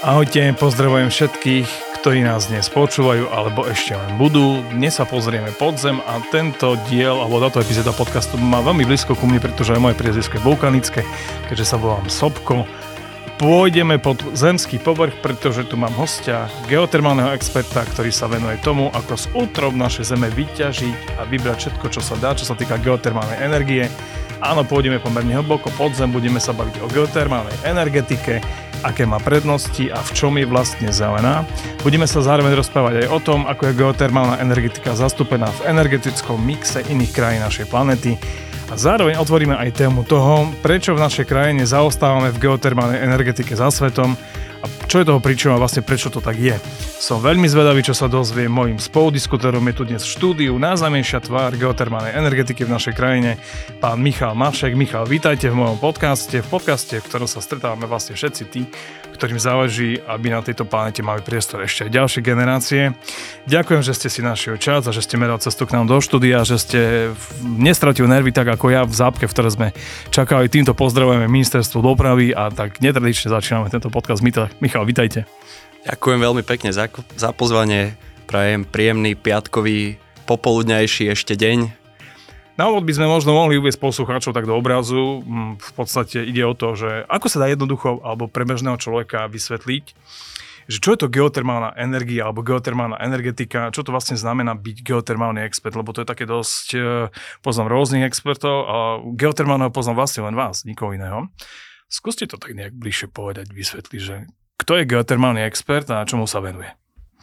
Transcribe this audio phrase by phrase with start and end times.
[0.00, 4.64] Ahojte, pozdravujem všetkých, ktorí nás dnes počúvajú alebo ešte len budú.
[4.72, 9.12] Dnes sa pozrieme pod zem a tento diel alebo táto epizóda podcastu má veľmi blízko
[9.12, 11.04] ku mne, pretože aj moje priezvisko je vulkanické,
[11.52, 12.64] keďže sa volám Sobko.
[13.36, 19.20] Pôjdeme pod zemský povrch, pretože tu mám hostia, geotermálneho experta, ktorý sa venuje tomu, ako
[19.20, 23.44] z útrob našej zeme vyťažiť a vybrať všetko, čo sa dá, čo sa týka geotermálnej
[23.44, 23.84] energie.
[24.40, 28.40] Áno, pôjdeme pomerne hlboko pod zem, budeme sa baviť o geotermálnej energetike,
[28.80, 31.44] aké má prednosti a v čom je vlastne zelená.
[31.84, 36.80] Budeme sa zároveň rozprávať aj o tom, ako je geotermálna energetika zastúpená v energetickom mixe
[36.88, 38.16] iných krajín našej planety.
[38.70, 43.66] A zároveň otvoríme aj tému toho, prečo v našej krajine zaostávame v geotermálnej energetike za
[43.66, 44.14] svetom
[44.62, 46.54] a čo je toho príčinou a vlastne prečo to tak je.
[47.02, 51.58] Som veľmi zvedavý, čo sa dozvie mojim spoludiskutorom je tu dnes v štúdiu najznámejšia tvár
[51.58, 53.42] geotermálnej energetiky v našej krajine,
[53.82, 54.78] pán Michal Mašek.
[54.78, 58.70] Michal, vítajte v mojom podcaste, v podcaste, v ktorom sa stretávame vlastne všetci tí,
[59.20, 62.96] ktorým záleží, aby na tejto planete mali priestor ešte aj ďalšie generácie.
[63.44, 66.40] Ďakujem, že ste si našiel čas a že ste meral cestu k nám do štúdia,
[66.48, 66.80] že ste
[67.44, 69.68] nestratili nervy tak ako ja v zápke, v ktorej sme
[70.08, 70.48] čakali.
[70.48, 74.24] Týmto pozdravujeme ministerstvo dopravy a tak netradične začíname tento podcast.
[74.24, 75.28] Michal, vítajte.
[75.84, 76.88] Ďakujem veľmi pekne za,
[77.20, 78.00] za pozvanie.
[78.24, 81.79] Prajem príjemný piatkový popoludňajší ešte deň
[82.60, 85.24] na úvod by sme možno mohli uvieť poslucháčov tak do obrazu.
[85.24, 89.24] Mm, v podstate ide o to, že ako sa dá jednoducho alebo pre bežného človeka
[89.32, 89.96] vysvetliť,
[90.68, 95.40] že čo je to geotermálna energia alebo geotermálna energetika, čo to vlastne znamená byť geotermálny
[95.40, 96.80] expert, lebo to je také dosť, e,
[97.40, 98.76] poznám rôznych expertov a
[99.16, 101.32] geotermálneho poznám vlastne len vás, nikoho iného.
[101.88, 104.28] Skúste to tak nejak bližšie povedať, vysvetliť, že
[104.60, 106.68] kto je geotermálny expert a čomu sa venuje.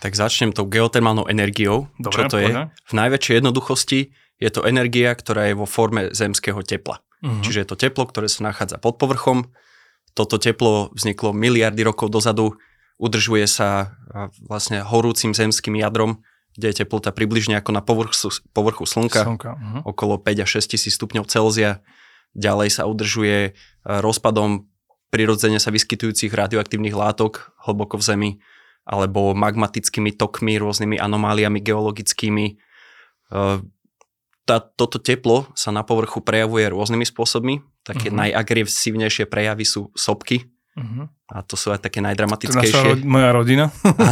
[0.02, 1.90] Tak začnem tou geotermálnou energiou.
[1.98, 2.74] Dobre, čo to poďme.
[2.74, 2.90] je?
[2.90, 4.00] V najväčšej jednoduchosti
[4.38, 7.02] je to energia, ktorá je vo forme zemského tepla.
[7.22, 7.42] Uh-huh.
[7.42, 9.50] Čiže je to teplo, ktoré sa nachádza pod povrchom.
[10.14, 12.58] Toto teplo vzniklo miliardy rokov dozadu,
[12.98, 13.98] udržuje sa
[14.42, 16.26] vlastne horúcim zemským jadrom,
[16.58, 19.82] kde je teplota približne ako na povrchu, povrchu Slnka, Slnka uh-huh.
[19.86, 21.86] okolo 5 až 6 tisíc stupňov Celzia.
[22.34, 23.54] Ďalej sa udržuje
[23.86, 24.66] rozpadom
[25.10, 28.32] prirodzene sa vyskytujúcich radioaktívnych látok hlboko v Zemi
[28.88, 32.60] alebo magmatickými tokmi, rôznymi anomáliami geologickými
[34.48, 37.60] tá, toto teplo sa na povrchu prejavuje rôznymi spôsobmi.
[37.84, 38.24] Také uh-huh.
[38.24, 40.48] najagresívnejšie prejavy sú sopky.
[40.78, 41.12] Uh-huh.
[41.28, 42.72] A to sú aj také najdramatickejšie.
[42.72, 43.66] To naša, moja rodina.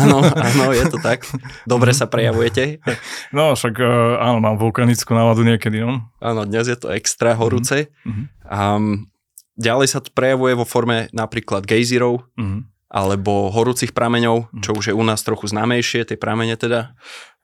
[0.03, 1.23] Áno, áno, je to tak.
[1.71, 2.03] Dobre uh-huh.
[2.03, 2.83] sa prejavujete.
[3.31, 5.79] No, však uh, áno, mám vulkanickú náladu niekedy.
[5.79, 6.03] No.
[6.19, 7.87] Áno, dnes je to extra horúce.
[8.03, 8.27] Uh-huh.
[8.43, 9.07] Um,
[9.55, 14.97] ďalej sa to prejavuje vo forme napríklad gejzirov, uh-huh alebo horúcich prameňov, čo už je
[14.97, 16.93] u nás trochu známejšie, tie pramene teda.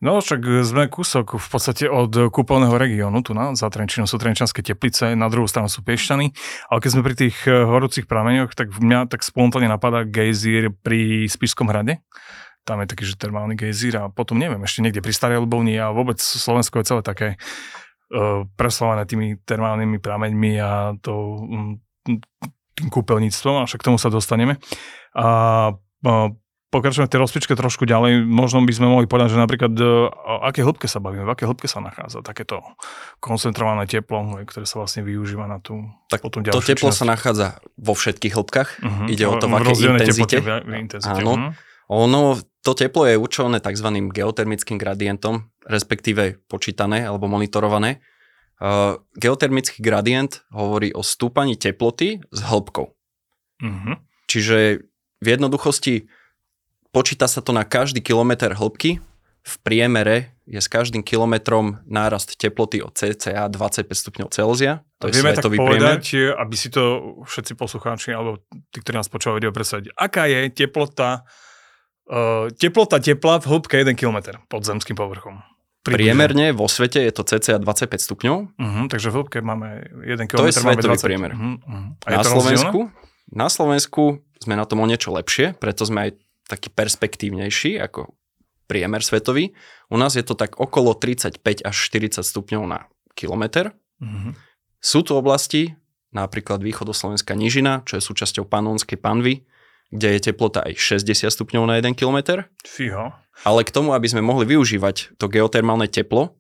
[0.02, 4.66] No však sme kúsok v podstate od kúpeľného regiónu, tu na, za Trenčinom sú Trenčanské
[4.66, 6.34] teplice, na druhú stranu sú Piešťany,
[6.70, 11.30] ale keď sme pri tých eh, horúcich prameňoch, tak mňa tak spontánne napadá gejzír pri
[11.30, 12.02] Spišskom hrade.
[12.62, 15.90] Tam je taký, že termálny gejzír a potom neviem, ešte niekde pri Starej Lubovni a
[15.90, 17.28] vôbec Slovensko je celé také
[18.14, 21.82] uh, preslované tými termálnymi prameňmi a to um,
[22.78, 24.58] tým kúpeľníctvom, a však k tomu sa dostaneme.
[25.18, 25.28] A,
[25.76, 26.14] a
[26.72, 28.24] pokračujeme v tej rozpičke trošku ďalej.
[28.24, 31.44] Možno by sme mohli povedať, že napríklad e, o aké hĺbke sa bavíme, v aké
[31.44, 32.64] hĺbke sa nachádza takéto
[33.20, 36.98] koncentrované teplo, ktoré sa vlastne využíva na tú tak potom To teplo činnosť.
[36.98, 38.70] sa nachádza vo všetkých hĺbkach.
[38.80, 39.12] Uh-huh.
[39.12, 40.38] Ide o to, v akej intenzite.
[40.72, 41.22] intenzite.
[41.22, 41.52] Áno.
[41.52, 41.52] Uh-huh.
[41.92, 43.92] Ono, to teplo je určované tzv.
[44.16, 48.00] geotermickým gradientom, respektíve počítané alebo monitorované.
[48.62, 52.94] Uh, geotermický gradient hovorí o stúpaní teploty s hĺbkou.
[53.58, 53.98] Uh-huh.
[54.30, 54.86] Čiže
[55.18, 56.06] v jednoduchosti
[56.94, 59.02] počíta sa to na každý kilometr hĺbky.
[59.42, 64.86] V priemere je s každým kilometrom nárast teploty od cca 25 stupňov Celzia.
[65.02, 66.38] To je Vieme tak povedať, priemer.
[66.38, 69.98] aby si to všetci poslucháči alebo tí, ktorí nás počúvajú, video predstaviť.
[69.98, 71.26] Aká je teplota,
[72.14, 75.42] uh, teplota tepla v hĺbke 1 km pod zemským povrchom?
[75.82, 76.14] Približne.
[76.14, 78.38] Priemerne vo svete je to cca 25 stupňov.
[78.54, 80.46] Uh-huh, takže v hĺbke máme 1 km.
[80.46, 81.34] To je svetový priemer.
[81.34, 82.06] Uh-huh, uh-huh.
[82.06, 82.80] A na Slovensku,
[83.34, 84.04] na Slovensku
[84.38, 88.14] sme na tom o niečo lepšie, preto sme aj taký perspektívnejší ako
[88.70, 89.58] priemer svetový.
[89.90, 92.86] U nás je to tak okolo 35 až 40 stupňov na
[93.18, 93.74] kilometr.
[93.98, 94.38] Uh-huh.
[94.78, 95.74] Sú tu oblasti,
[96.14, 99.50] napríklad východoslovenská nížina, čo je súčasťou panónskej panvy,
[99.90, 102.46] kde je teplota aj 60 stupňov na 1 km.
[102.64, 103.18] Fího.
[103.42, 106.38] Ale k tomu, aby sme mohli využívať to geotermálne teplo,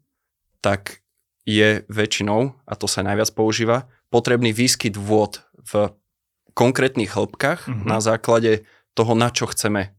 [0.62, 1.01] tak
[1.50, 5.89] je väčšinou, a to sa najviac používa, potrebný výskyt vôd v
[6.53, 7.88] konkrétnych hĺbkach mm-hmm.
[7.88, 9.95] na základe toho, na čo chceme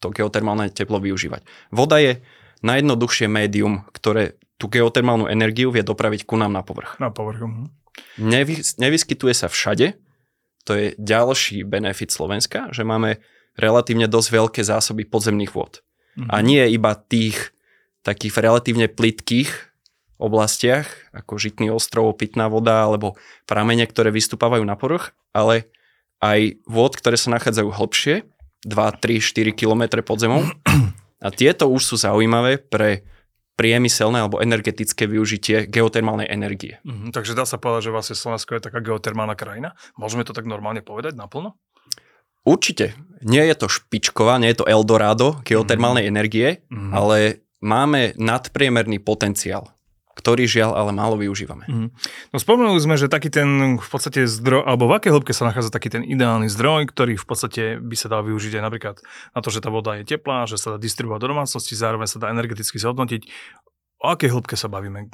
[0.00, 1.44] to geotermálne teplo využívať.
[1.70, 2.24] Voda je
[2.64, 6.96] najjednoduchšie médium, ktoré tú geotermálnu energiu vie dopraviť ku nám na povrch.
[7.00, 7.44] Na povrch.
[7.44, 7.64] Mhm.
[8.20, 9.96] Nevy, nevyskytuje sa všade.
[10.68, 13.20] To je ďalší benefit Slovenska, že máme
[13.56, 15.80] relatívne dosť veľké zásoby podzemných vôd.
[16.16, 16.30] Mm-hmm.
[16.30, 17.54] A nie iba tých
[18.00, 19.50] takých relatívne plitkých
[20.20, 20.86] oblastiach,
[21.16, 23.16] ako Žitný ostrov, pitná voda alebo
[23.48, 25.72] pramene, ktoré vystupávajú na povrch, ale
[26.20, 28.28] aj vôd, ktoré sa nachádzajú hlbšie,
[28.68, 30.44] 2, 3, 4 km pod zemou.
[31.20, 33.04] A tieto už sú zaujímavé pre
[33.60, 36.80] priemyselné alebo energetické využitie geotermálnej energie.
[36.80, 39.76] Mm, takže dá sa povedať, že vlastne Slovensko je taká geotermálna krajina?
[40.00, 41.60] Môžeme to tak normálne povedať naplno?
[42.44, 42.96] Určite.
[43.20, 46.10] Nie je to špičková, nie je to Eldorado geotermálnej mm.
[46.10, 46.90] energie, mm.
[46.96, 49.68] ale máme nadpriemerný potenciál
[50.20, 51.64] ktorý žiaľ ale málo využívame.
[51.64, 51.88] Mm.
[52.34, 55.72] No spomenuli sme, že taký ten v podstate zdroj, alebo v akej hĺbke sa nachádza
[55.72, 58.96] taký ten ideálny zdroj, ktorý v podstate by sa dal využiť aj napríklad
[59.32, 62.20] na to, že tá voda je teplá, že sa dá distribuovať do domácnosti, zároveň sa
[62.20, 63.22] dá energeticky zhodnotiť.
[64.04, 65.08] O akej hĺbke sa bavíme?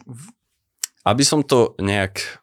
[1.06, 2.42] Aby som to nejak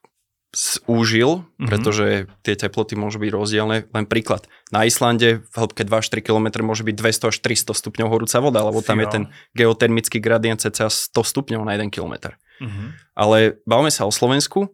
[0.54, 1.66] zúžil, mm-hmm.
[1.66, 2.06] pretože
[2.46, 3.78] tie teploty môžu byť rozdielne.
[3.90, 4.46] Len príklad.
[4.70, 8.86] Na Islande v hĺbke 2-4 km môže byť 200 až 300 stupňov horúca voda, lebo
[8.86, 9.24] tam je ten
[9.58, 12.38] geotermický gradient cca 100 stupňov na 1 km.
[12.62, 12.88] Mm-hmm.
[13.18, 14.70] Ale bavme sa o Slovensku,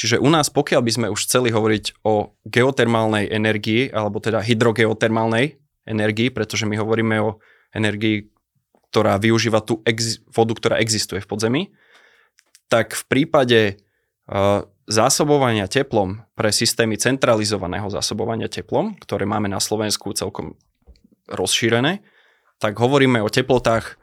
[0.00, 5.60] čiže u nás, pokiaľ by sme už chceli hovoriť o geotermálnej energii, alebo teda hydrogeotermálnej
[5.84, 7.36] energii, pretože my hovoríme o
[7.76, 8.32] energii,
[8.88, 11.62] ktorá využíva tú ex- vodu, ktorá existuje v podzemí,
[12.72, 13.60] tak v prípade
[14.32, 20.56] uh, zásobovania teplom pre systémy centralizovaného zásobovania teplom, ktoré máme na Slovensku celkom
[21.28, 22.00] rozšírené,
[22.56, 24.00] tak hovoríme o teplotách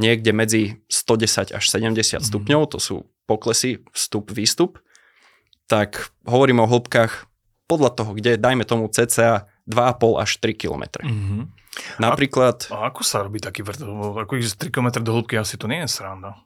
[0.00, 2.24] niekde medzi 110 až 70 mm.
[2.24, 2.96] stupňov, to sú
[3.28, 4.80] poklesy, vstup, výstup,
[5.68, 7.28] tak hovoríme o hĺbkach
[7.68, 10.84] podľa toho, kde dajme tomu cca 2,5 až 3 km.
[11.04, 11.42] Mm-hmm.
[12.00, 12.72] Napríklad...
[12.72, 13.84] A, a ako sa robí taký vrt?
[14.26, 16.40] Ako ísť 3 km do hĺbky asi to nie je sranda.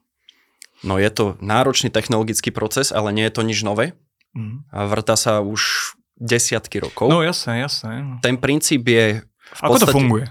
[0.84, 3.96] No je to náročný technologický proces, ale nie je to nič nové.
[4.36, 4.68] Mm.
[4.68, 7.08] A vrta sa už desiatky rokov.
[7.08, 8.20] No jasné, jasné.
[8.20, 9.92] Ten princíp je v Ako podstate...
[9.92, 10.26] to funguje?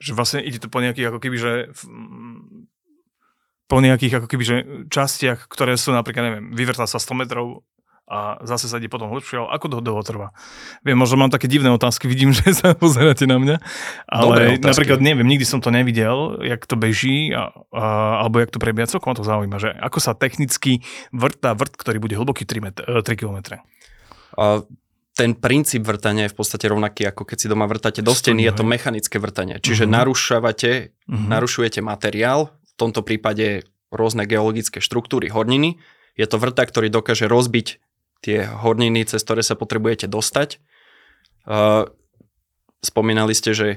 [0.00, 1.52] Že vlastne ide to po nejakých ako keby, že
[3.68, 4.56] po nejakých ako keby, že
[4.88, 7.62] častiach, ktoré sú napríklad, neviem, vyvrtá sa 100 metrov
[8.10, 10.28] a zase sa ide potom hlbšie, ale ako to dlho trvá?
[10.82, 13.56] Viem, možno mám také divné otázky, vidím, že sa pozeráte na mňa,
[14.10, 17.84] ale napríklad neviem, nikdy som to nevidel, jak to beží, a, a,
[18.26, 20.82] alebo jak to prebieha, celkom to zaujíma, že ako sa technicky
[21.14, 23.62] vrtá vrt, ktorý bude hlboký 3, met- 3 km.
[24.34, 24.66] A
[25.14, 28.56] ten princíp vrtania je v podstate rovnaký, ako keď si doma vrtáte do steny, je
[28.56, 29.60] to mechanické vrtanie.
[29.60, 29.96] Čiže uh-huh.
[30.00, 31.28] narušavate, uh-huh.
[31.28, 35.76] narušujete materiál, v tomto prípade rôzne geologické štruktúry horniny.
[36.16, 37.82] Je to vrta, ktorý dokáže rozbiť
[38.20, 40.60] tie horniny, cez ktoré sa potrebujete dostať.
[41.48, 41.88] Uh,
[42.84, 43.68] spomínali ste, že,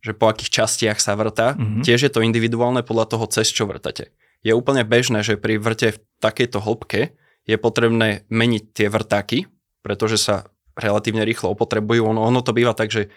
[0.00, 1.54] že po akých častiach sa vrta.
[1.56, 1.84] Mm-hmm.
[1.84, 4.12] Tiež je to individuálne podľa toho, cez čo vrtate.
[4.42, 7.14] Je úplne bežné, že pri vrte v takejto hĺbke
[7.46, 9.46] je potrebné meniť tie vrtáky,
[9.84, 12.08] pretože sa relatívne rýchlo opotrebujú.
[12.08, 13.12] Ono, ono to býva tak, že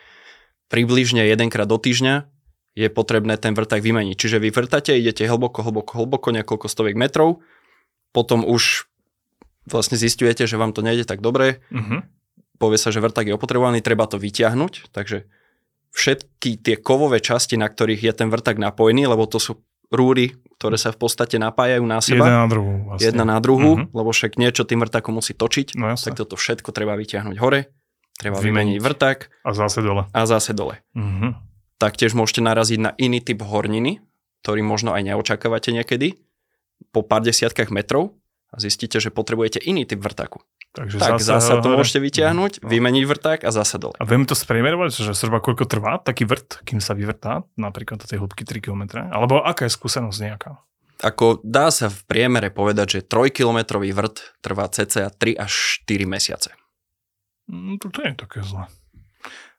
[0.69, 2.27] približne jedenkrát do týždňa
[2.75, 4.16] je potrebné ten vrták vymeniť.
[4.19, 7.39] Čiže vy vrtate, idete hlboko, hlboko, hlboko, niekoľko stoviek metrov,
[8.12, 8.92] potom už
[9.69, 12.06] vlastne zistujete, že vám to nejde tak dobre, uh-huh.
[12.62, 15.25] povie sa, že vrták je opotrebovaný, treba to vyťahnuť, takže
[15.95, 19.63] všetky tie kovové časti, na ktorých je ten vrták napojený, lebo to sú
[19.94, 22.25] rúry, ktoré sa v podstate napájajú na seba.
[22.25, 22.73] Jedna na druhú.
[22.89, 23.06] Vlastne.
[23.06, 23.91] Jedna na druhú, uh-huh.
[23.94, 27.71] lebo však niečo tým vrtákom musí točiť, no, tak toto všetko treba vyťahnuť hore,
[28.17, 29.45] treba vymeniť vrták.
[29.45, 30.09] A zase dole.
[30.09, 30.81] A zase dole.
[30.94, 31.38] Uh-huh.
[31.75, 34.00] Taktiež môžete naraziť na iný typ horniny,
[34.45, 36.22] ktorý možno aj neočakávate niekedy,
[36.91, 38.15] po pár desiatkách metrov,
[38.55, 40.39] a zistíte, že potrebujete iný typ vrtáku.
[40.75, 42.67] Takže tak zase, zase to môžete vyťahnuť, no.
[42.67, 43.95] vymeniť vrták a zase dole.
[43.95, 48.07] A vieme to spriemerovať, že zhruba koľko trvá taký vrt, kým sa vyvrtá, napríklad do
[48.07, 48.83] tej hĺbky 3 km?
[49.07, 50.51] Alebo aká je skúsenosť nejaká?
[51.03, 56.51] Ako dá sa v priemere povedať, že 3-kilometrový vrt trvá cca 3 až 4 mesiace.
[57.51, 58.67] Mm, to, to je také zle.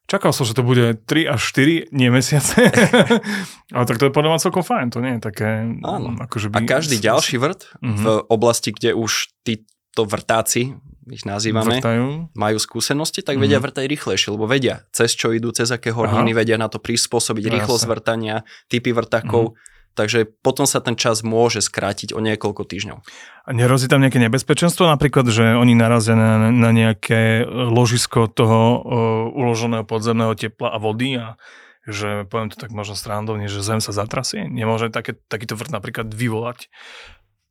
[0.06, 2.70] Čakal som, že to bude 3 až 4, nie mesiace.
[3.74, 5.66] Ale tak to je podľa mňa celkom fajn, to nie je také...
[5.82, 6.14] Áno.
[6.14, 6.62] Akože by...
[6.62, 7.96] A každý ďalší vrt mm-hmm.
[7.98, 10.78] v oblasti, kde už títo vrtáci,
[11.10, 12.34] ich nazývame, Vrtajú.
[12.34, 13.46] majú skúsenosti, tak mm-hmm.
[13.46, 17.44] vedia vrtať rýchlejšie, lebo vedia, cez čo idú, cez aké horniny, vedia na to prispôsobiť
[17.46, 19.54] no, rýchlosť vrtania, typy vrtákov.
[19.54, 22.98] Mm-hmm takže potom sa ten čas môže skrátiť o niekoľko týždňov.
[23.46, 28.80] A nerozí tam nejaké nebezpečenstvo, napríklad, že oni narazia na, na nejaké ložisko toho uh,
[29.32, 31.40] uloženého podzemného tepla a vody a
[31.86, 34.44] že poviem to tak možno strandovne, že zem sa zatrasie?
[34.50, 36.68] Nemôže také, takýto vrt napríklad vyvolať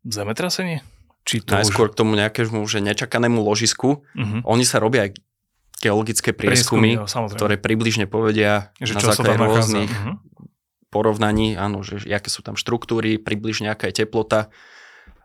[0.04, 0.84] zemetrasenie?
[1.26, 1.92] Či to Najskôr už...
[1.96, 4.04] k tomu nejakému že nečakanému ložisku.
[4.04, 4.40] Uh-huh.
[4.46, 5.18] Oni sa robia aj
[5.80, 10.35] geologické prieskumy, prieskumy jo, ktoré približne povedia že na základe rôznych uh-huh
[10.96, 14.48] porovnaní, áno, že aké sú tam štruktúry, približne aká je teplota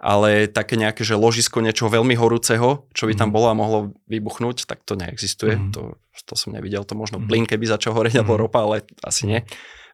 [0.00, 3.36] ale také nejaké, že ložisko niečoho veľmi horúceho, čo by tam mm.
[3.36, 5.60] bolo a mohlo vybuchnúť, tak to neexistuje.
[5.60, 5.76] Mm.
[5.76, 7.28] To, to som nevidel, to možno mm.
[7.28, 8.20] plyn, keby začal horeť, mm.
[8.24, 9.44] alebo ropa, ale asi nie.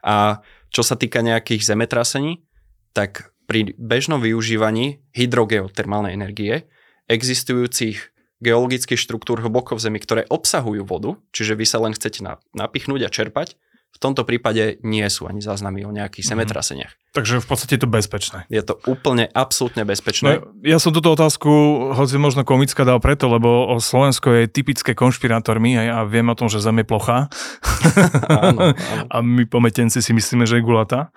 [0.07, 2.47] A čo sa týka nejakých zemetrasení,
[2.95, 6.71] tak pri bežnom využívaní hydrogeotermálnej energie
[7.11, 12.23] existujúcich geologických štruktúr hlboko v zemi, ktoré obsahujú vodu, čiže vy sa len chcete
[12.55, 13.59] napichnúť a čerpať,
[13.97, 16.45] v tomto prípade nie sú ani záznamy o nejakých mm-hmm.
[16.45, 16.93] zemetraseniach.
[17.17, 18.45] Takže v podstate je to bezpečné.
[18.53, 20.45] Je to úplne, absolútne bezpečné.
[20.45, 21.49] No, ja som túto otázku,
[21.97, 26.53] hoci možno komická, dal preto, lebo Slovensko je typické konšpirátormi a ja viem o tom,
[26.53, 27.33] že Zem je plochá.
[28.29, 29.05] áno, áno.
[29.09, 31.09] A my pometenci si myslíme, že je gulatá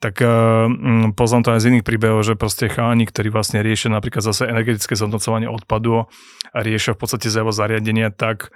[0.00, 0.64] tak uh,
[1.12, 4.96] poznám to aj z iných príbehov, že proste cháni, ktorí vlastne riešia napríklad zase energetické
[4.96, 6.08] zhodnocovanie odpadu
[6.56, 8.48] a riešia v podstate zariadenia, tak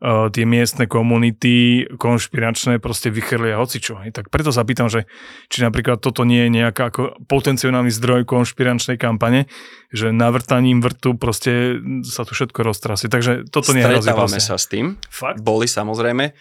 [0.00, 4.02] uh, tie miestne komunity konšpiračné proste vychrlia hocičo.
[4.02, 4.16] Hej.
[4.16, 5.06] Tak preto sa pýtam, že
[5.52, 9.46] či napríklad toto nie je nejaká ako potenciálny zdroj konšpiračnej kampane,
[9.94, 13.06] že navrtaním vrtu proste sa tu všetko roztrasie.
[13.06, 14.98] Takže toto nie je Stretávame sa s tým.
[15.06, 15.38] Fakt?
[15.44, 16.34] Boli samozrejme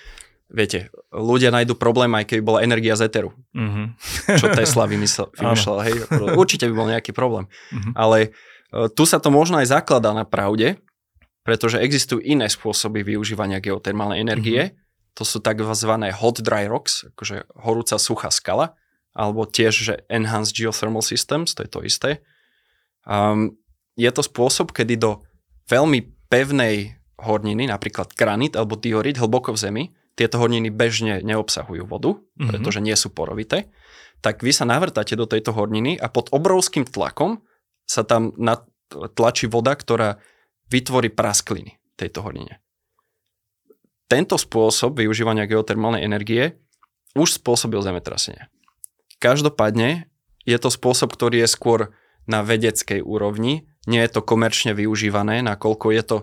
[0.54, 3.34] viete, ľudia nájdu problém, aj keby bola energia z Eteru.
[3.58, 3.86] Mm-hmm.
[4.40, 5.78] Čo Tesla vymyslel, vymyslel.
[5.82, 5.94] hej,
[6.38, 7.50] určite by bol nejaký problém.
[7.74, 7.94] Mm-hmm.
[7.98, 10.78] Ale uh, tu sa to možno aj zakladá na pravde,
[11.44, 14.72] pretože existujú iné spôsoby využívania geotermálnej energie.
[14.72, 15.16] Mm-hmm.
[15.20, 15.94] To sú tzv.
[16.10, 18.74] hot dry rocks, akože horúca suchá skala,
[19.14, 22.10] alebo tiež, že enhanced geothermal systems, to je to isté.
[23.06, 23.60] Um,
[23.94, 25.22] je to spôsob, kedy do
[25.70, 26.02] veľmi
[26.34, 29.84] pevnej horniny, napríklad granit alebo diorit hlboko v zemi,
[30.18, 32.50] tieto horniny bežne neobsahujú vodu, mm-hmm.
[32.50, 33.70] pretože nie sú porovité,
[34.24, 37.44] tak vy sa navrtáte do tejto horniny a pod obrovským tlakom
[37.84, 38.32] sa tam
[39.14, 40.22] tlačí voda, ktorá
[40.74, 42.58] vytvorí praskliny tejto hornine.
[44.10, 46.58] Tento spôsob využívania geotermálnej energie
[47.14, 48.50] už spôsobil zemetrasenie.
[49.22, 50.10] Každopádne
[50.44, 51.80] je to spôsob, ktorý je skôr
[52.26, 56.18] na vedeckej úrovni, nie je to komerčne využívané, nakoľko je to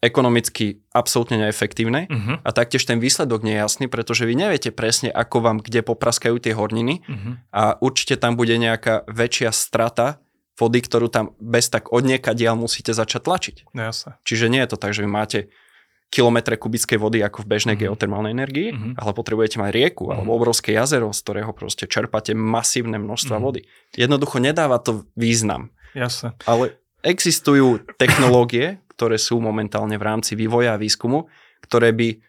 [0.00, 2.40] ekonomicky absolútne neefektívne uh-huh.
[2.40, 6.40] a taktiež ten výsledok nie je jasný, pretože vy neviete presne, ako vám kde popraskajú
[6.40, 7.36] tie horniny uh-huh.
[7.52, 10.24] a určite tam bude nejaká väčšia strata
[10.60, 13.56] vody, ktorú tam bez tak odnieka diaľ musíte začať tlačiť.
[13.72, 14.20] No, jasne.
[14.28, 15.48] Čiže nie je to tak, že vy máte
[16.10, 17.94] kilometre kubickej vody ako v bežnej uh-huh.
[17.94, 18.98] geotermálnej energii, uh-huh.
[18.98, 20.20] ale potrebujete mať rieku uh-huh.
[20.20, 23.46] alebo obrovské jazero, z ktorého proste čerpáte masívne množstva uh-huh.
[23.46, 23.60] vody.
[23.94, 25.70] Jednoducho nedáva to význam.
[25.94, 26.34] Jasne.
[26.44, 26.76] Ale
[27.06, 31.30] existujú technológie, ktoré sú momentálne v rámci vývoja a výskumu,
[31.64, 32.20] ktoré by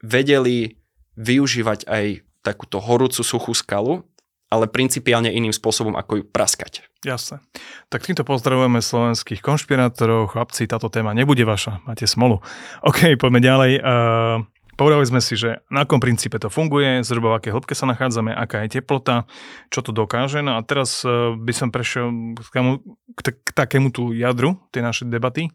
[0.00, 0.78] vedeli
[1.18, 4.06] využívať aj takúto horúcu suchú skalu,
[4.48, 6.88] ale principiálne iným spôsobom, ako ju praskať.
[7.04, 7.44] Jasne.
[7.92, 10.34] Tak týmto pozdravujeme slovenských konšpirátorov.
[10.34, 11.84] Chlapci, táto téma nebude vaša.
[11.84, 12.40] Máte smolu.
[12.82, 13.72] OK, poďme ďalej.
[13.80, 17.90] Uh, Povedali sme si, že na akom princípe to funguje, zhruba v aké hĺbke sa
[17.90, 19.26] nachádzame, aká je teplota,
[19.74, 20.38] čo to dokáže.
[20.38, 22.06] No a teraz uh, by som prešiel
[22.38, 22.72] k, takému,
[23.18, 25.50] k, k takému tú jadru tej našej debaty.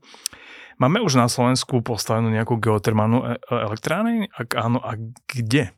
[0.75, 4.27] Máme už na Slovensku postavenú nejakú geotermálnu e- e- elektrárne?
[4.35, 4.99] Ak áno, a
[5.31, 5.71] kde?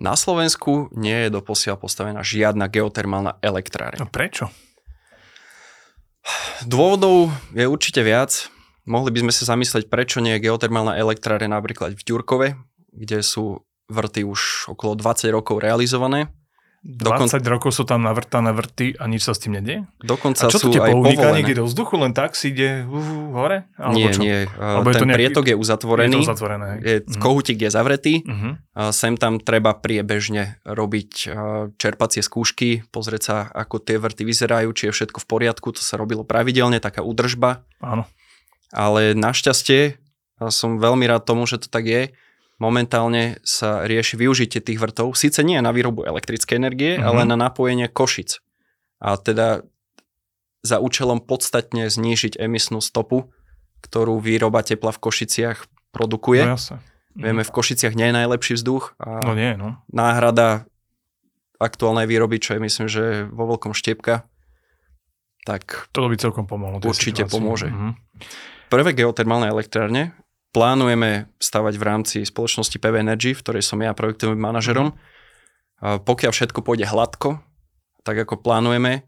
[0.00, 4.00] Na Slovensku nie je doposiaľ postavená žiadna geotermálna elektrárne.
[4.00, 4.48] No prečo?
[6.62, 8.50] Dôvodov je určite viac.
[8.86, 12.58] Mohli by sme sa zamyslieť, prečo nie je geotermálna elektrárne napríklad v Ďurkove,
[12.94, 16.30] kde sú vrty už okolo 20 rokov realizované
[16.82, 17.46] 20 Dokon...
[17.46, 19.86] rokov sú tam navrtané vrty a nič sa s tým nedie?
[20.02, 21.38] Dokonca a čo sú aj povolené.
[21.38, 23.70] niekde do vzduchu, len tak si ide uh, hore?
[23.78, 24.18] Alebo nie, čo?
[24.18, 24.50] nie.
[24.58, 25.18] Alebo Ten je to nejaký...
[25.22, 26.10] prietok je uzatvorený.
[26.10, 26.68] Je to uzatvorené.
[26.82, 27.22] Je, uh-huh.
[27.22, 28.26] Kohútik je zavretý.
[28.26, 28.58] Uh-huh.
[28.74, 31.30] A sem tam treba priebežne robiť
[31.78, 35.70] čerpacie skúšky, pozrieť sa, ako tie vrty vyzerajú, či je všetko v poriadku.
[35.70, 37.62] To sa robilo pravidelne, taká údržba.
[37.78, 38.10] Áno.
[38.74, 40.02] Ale našťastie,
[40.50, 42.10] som veľmi rád tomu, že to tak je,
[42.62, 47.08] momentálne sa rieši využitie tých vrtov, síce nie na výrobu elektrickej energie, mm-hmm.
[47.10, 48.38] ale na napojenie košic.
[49.02, 49.66] A teda
[50.62, 53.34] za účelom podstatne znížiť emisnú stopu,
[53.82, 56.46] ktorú výroba tepla v Košiciach produkuje.
[56.46, 56.78] No jasne.
[57.18, 58.94] Vieme, v Košiciach nie je najlepší vzduch.
[59.02, 59.82] A no nie, no.
[59.90, 60.64] Náhrada
[61.58, 64.24] aktuálnej výroby, čo je myslím, že vo veľkom štiepka,
[65.42, 65.90] tak...
[65.92, 66.78] To by celkom pomohlo.
[66.78, 67.68] Určite pomôže.
[67.68, 67.92] Mm-hmm.
[68.70, 70.14] Prvé geotermálne elektrárne
[70.52, 74.92] plánujeme stavať v rámci spoločnosti PV Energy, v ktorej som ja projektovým manažerom.
[74.92, 76.06] Mm-hmm.
[76.06, 77.42] Pokiaľ všetko pôjde hladko,
[78.06, 79.02] tak ako plánujeme,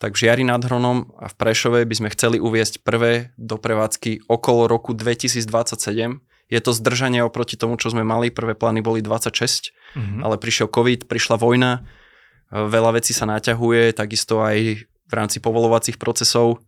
[0.00, 4.28] tak v Žiari nad Hronom a v Prešove by sme chceli uviesť prvé do prevádzky
[4.28, 6.20] okolo roku 2027.
[6.50, 8.32] Je to zdržanie oproti tomu, čo sme mali.
[8.32, 10.20] Prvé plány boli 26, mm-hmm.
[10.24, 11.84] ale prišiel COVID, prišla vojna,
[12.50, 16.64] veľa vecí sa naťahuje, takisto aj v rámci povolovacích procesov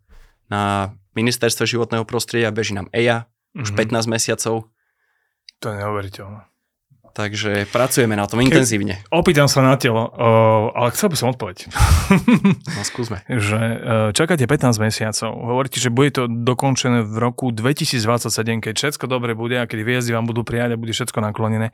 [0.46, 3.92] na ministerstve životného prostredia beží nám EIA, už mm-hmm.
[3.92, 4.68] 15 mesiacov.
[5.62, 6.52] To je neuveriteľné.
[7.12, 9.04] Takže pracujeme na tom Ke, intenzívne.
[9.12, 11.68] Opýtam sa na telo, uh, ale chcel by som odpoveď.
[12.76, 13.20] no skúsme.
[13.28, 15.28] že uh, čakáte 15 mesiacov.
[15.28, 20.16] Hovoríte, že bude to dokončené v roku 2027, keď všetko dobre bude a keď viezdy
[20.16, 21.68] vám budú prijať a bude všetko naklonené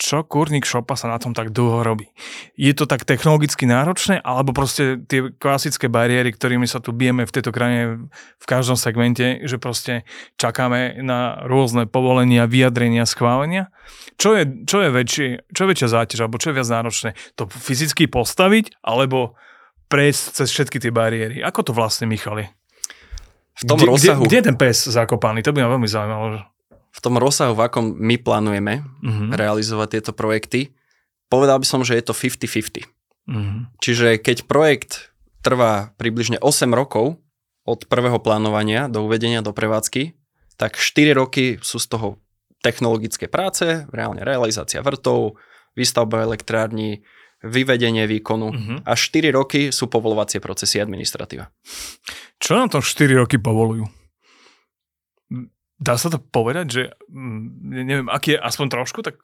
[0.00, 2.08] čo kurník šopa sa na tom tak dlho robí?
[2.56, 7.34] Je to tak technologicky náročné, alebo proste tie klasické bariéry, ktorými sa tu bijeme v
[7.36, 8.08] tejto krajine
[8.40, 10.08] v každom segmente, že proste
[10.40, 13.68] čakáme na rôzne povolenia, vyjadrenia, schválenia?
[14.16, 17.10] Čo je, čo je, väčšie, čo je väčšia záťaž, alebo čo je viac náročné?
[17.36, 19.36] To fyzicky postaviť, alebo
[19.92, 21.44] prejsť cez všetky tie bariéry?
[21.44, 22.48] Ako to vlastne, Michal, je?
[23.60, 24.24] V tom kde, rozsahu...
[24.24, 25.44] Kde, kde je ten pes zakopaný?
[25.44, 26.40] To by ma veľmi zaujímalo
[26.90, 29.28] v tom rozsahu, v akom my plánujeme mm-hmm.
[29.34, 30.74] realizovať tieto projekty,
[31.30, 32.86] povedal by som, že je to 50-50.
[33.30, 33.60] Mm-hmm.
[33.78, 37.22] Čiže keď projekt trvá približne 8 rokov
[37.64, 40.18] od prvého plánovania do uvedenia do prevádzky,
[40.58, 42.08] tak 4 roky sú z toho
[42.60, 45.40] technologické práce, reálne realizácia vrtov,
[45.72, 47.00] výstavba elektrární,
[47.40, 48.78] vyvedenie výkonu mm-hmm.
[48.84, 51.48] a 4 roky sú povolovacie procesy administratíva.
[52.36, 53.88] Čo na tom 4 roky povolujú?
[55.80, 57.44] Dá sa to povedať, že mm,
[57.88, 59.16] neviem, aký je aspoň trošku, tak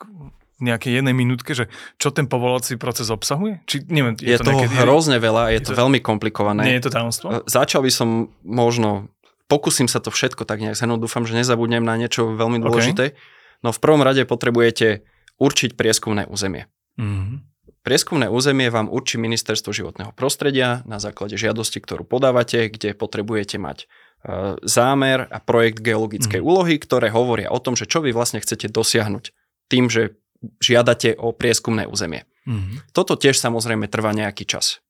[0.56, 1.68] nejakej jednej minútke, že
[2.00, 3.60] čo ten povolovací proces obsahuje?
[3.68, 6.64] Či, neviem, je, je to toho niekedy, hrozne veľa, je, je to, to veľmi komplikované.
[6.64, 7.26] Nie je to tajomstvo?
[7.28, 9.12] E, začal by som možno,
[9.52, 13.12] pokúsim sa to všetko tak nejak zhrnúť, dúfam, že nezabudnem na niečo veľmi dôležité.
[13.12, 13.60] Okay.
[13.60, 15.04] No v prvom rade potrebujete
[15.36, 16.72] určiť prieskumné územie.
[16.96, 17.56] Mm-hmm.
[17.84, 23.86] Prieskumné územie vám určí Ministerstvo životného prostredia na základe žiadosti, ktorú podávate, kde potrebujete mať
[24.66, 26.46] zámer a projekt geologickej mm.
[26.46, 29.30] úlohy, ktoré hovoria o tom, že čo vy vlastne chcete dosiahnuť
[29.70, 30.18] tým, že
[30.60, 32.26] žiadate o prieskumné územie.
[32.46, 32.82] Mm.
[32.90, 34.82] Toto tiež samozrejme trvá nejaký čas.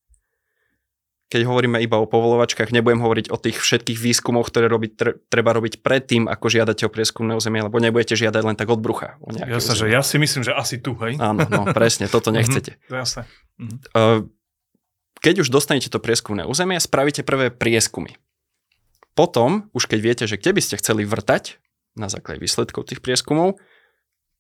[1.27, 5.83] Keď hovoríme iba o povolovačkách, nebudem hovoriť o tých všetkých výskumoch, ktoré robiť, treba robiť
[5.83, 9.19] predtým, ako žiadate o prieskumné územie, lebo nebudete žiadať len tak od brucha.
[9.27, 11.19] Jasne, že ja si myslím, že asi tu, hej?
[11.19, 12.79] Áno, no, presne, toto mhm, nechcete.
[12.79, 13.23] Mm-hmm, jasne.
[13.59, 14.31] Mm-hmm.
[15.19, 18.15] Keď už dostanete to prieskumné územie, spravíte prvé prieskumy.
[19.17, 21.57] Potom, už keď viete, že kde by ste chceli vrtať,
[21.97, 23.57] na základe výsledkov tých prieskumov,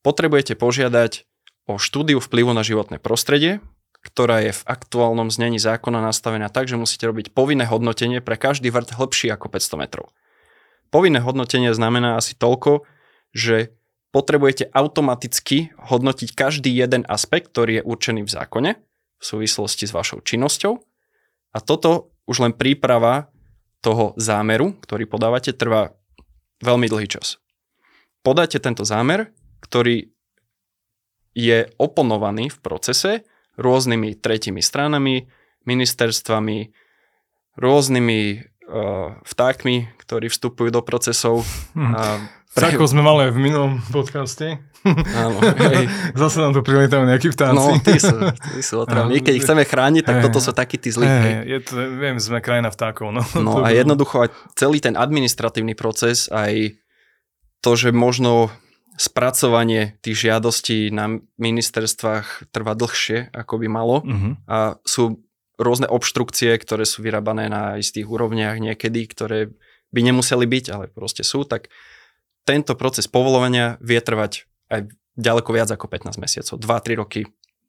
[0.05, 1.25] potrebujete požiadať
[1.67, 3.65] o štúdiu vplyvu na životné prostredie,
[4.05, 8.71] ktorá je v aktuálnom znení zákona nastavená tak, že musíte robiť povinné hodnotenie pre každý
[8.71, 10.15] vrt hĺbší ako 500 metrov.
[10.95, 12.87] Povinné hodnotenie znamená asi toľko,
[13.35, 13.75] že
[14.15, 18.71] potrebujete automaticky hodnotiť každý jeden aspekt, ktorý je určený v zákone
[19.17, 20.79] v súvislosti s vašou činnosťou.
[21.57, 23.33] A toto už len príprava
[23.85, 25.95] toho zámeru, ktorý podávate, trvá
[26.65, 27.39] veľmi dlhý čas.
[28.25, 29.31] Podáte tento zámer,
[29.63, 30.11] ktorý
[31.37, 33.13] je oponovaný v procese
[33.61, 35.29] rôznymi tretími stranami,
[35.69, 36.73] ministerstvami,
[37.57, 41.45] rôznymi uh, vtákmi, ktorí vstupujú do procesov.
[41.73, 41.93] Hmm.
[41.93, 42.03] A
[42.57, 42.73] pre...
[42.73, 44.61] Ako sme mali v minulom podcaste.
[44.95, 45.39] Áno,
[45.71, 45.91] hej.
[46.15, 47.57] Zase nám tu prilietajú nejakí vtáci.
[47.57, 48.17] No, tí sú,
[48.55, 49.19] tí sú otravní.
[49.21, 51.07] Keď ich chceme chrániť, tak hej, toto sú takí tí zlí.
[51.07, 53.11] Hej, je to, viem, sme krajina vtákov.
[53.11, 56.79] No, no a jednoducho aj celý ten administratívny proces, aj
[57.61, 58.55] to, že možno
[58.97, 64.01] spracovanie tých žiadostí na ministerstvách trvá dlhšie, ako by malo.
[64.01, 64.41] Uh-huh.
[64.49, 65.21] A sú
[65.61, 69.53] rôzne obštrukcie, ktoré sú vyrábané na istých úrovniach niekedy, ktoré
[69.93, 71.73] by nemuseli byť, ale proste sú, tak
[72.45, 77.21] tento proces povolovania vie trvať aj ďaleko viac ako 15 mesiacov, 2-3 roky.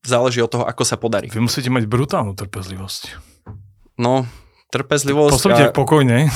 [0.03, 1.31] Záleží od toho, ako sa podarí.
[1.31, 3.17] Vy musíte mať brutálnu trpezlivosť.
[3.97, 4.29] No,
[4.67, 6.27] trpezlivosť Postupte a, pokojne.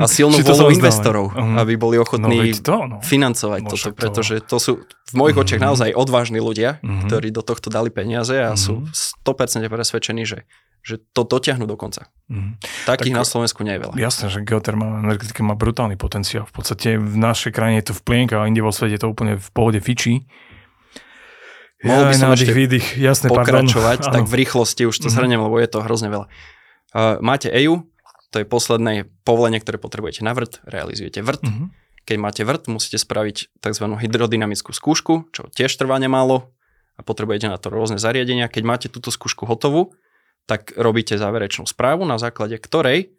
[0.00, 1.60] a silnú volu investorov, uh-huh.
[1.60, 2.96] aby boli ochotní no, to, no.
[3.04, 5.46] financovať no, toto, pretože to sú v mojich uh-huh.
[5.46, 7.06] očiach naozaj odvážni ľudia, uh-huh.
[7.06, 8.88] ktorí do tohto dali peniaze a uh-huh.
[8.88, 8.88] sú
[9.28, 10.48] 100% presvedčení, že
[10.84, 12.12] že to dotiahnu do konca.
[12.28, 12.60] Mm.
[12.84, 13.94] Takých tak, na Slovensku nie je veľa.
[13.96, 16.44] Jasné, že geotermálna energetika má brutálny potenciál.
[16.44, 19.40] V podstate v našej krajine je to v plienka a inde vo svete to úplne
[19.40, 20.28] v pohode fičí.
[21.84, 24.12] Mohol by som ešte výdych, jasné, pokračovať, pardon.
[24.12, 25.16] tak v rýchlosti už to mm-hmm.
[25.16, 26.26] zhrnem, lebo je to hrozne veľa.
[26.96, 27.84] Uh, máte EU,
[28.32, 31.44] to je posledné povolenie, ktoré potrebujete na vrt, realizujete vrt.
[31.44, 31.66] Mm-hmm.
[32.04, 33.84] Keď máte vrt, musíte spraviť tzv.
[33.88, 36.52] hydrodynamickú skúšku, čo tiež trvá nemálo
[36.96, 38.48] a potrebujete na to rôzne zariadenia.
[38.48, 39.96] Keď máte túto skúšku hotovú,
[40.44, 43.16] tak robíte záverečnú správu, na základe ktorej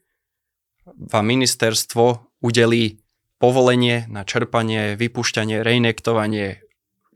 [0.85, 3.01] vám ministerstvo udelí
[3.41, 6.61] povolenie na čerpanie, vypúšťanie, reinektovanie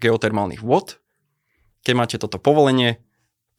[0.01, 0.97] geotermálnych vod.
[1.85, 2.99] Keď máte toto povolenie,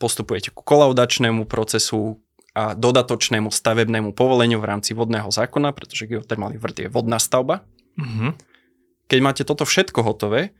[0.03, 6.77] postupujete ku kolaudačnému procesu a dodatočnému stavebnému povoleniu v rámci vodného zákona, pretože geotermálny vrt
[6.87, 7.63] je vodná stavba.
[7.95, 8.31] Mm-hmm.
[9.07, 10.51] Keď máte toto všetko hotové,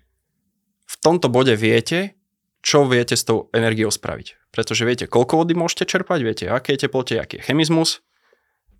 [0.87, 2.15] v tomto bode viete,
[2.63, 4.40] čo viete s tou energiou spraviť.
[4.51, 8.03] Pretože viete, koľko vody môžete čerpať, viete, aké je teplote, aký je chemizmus,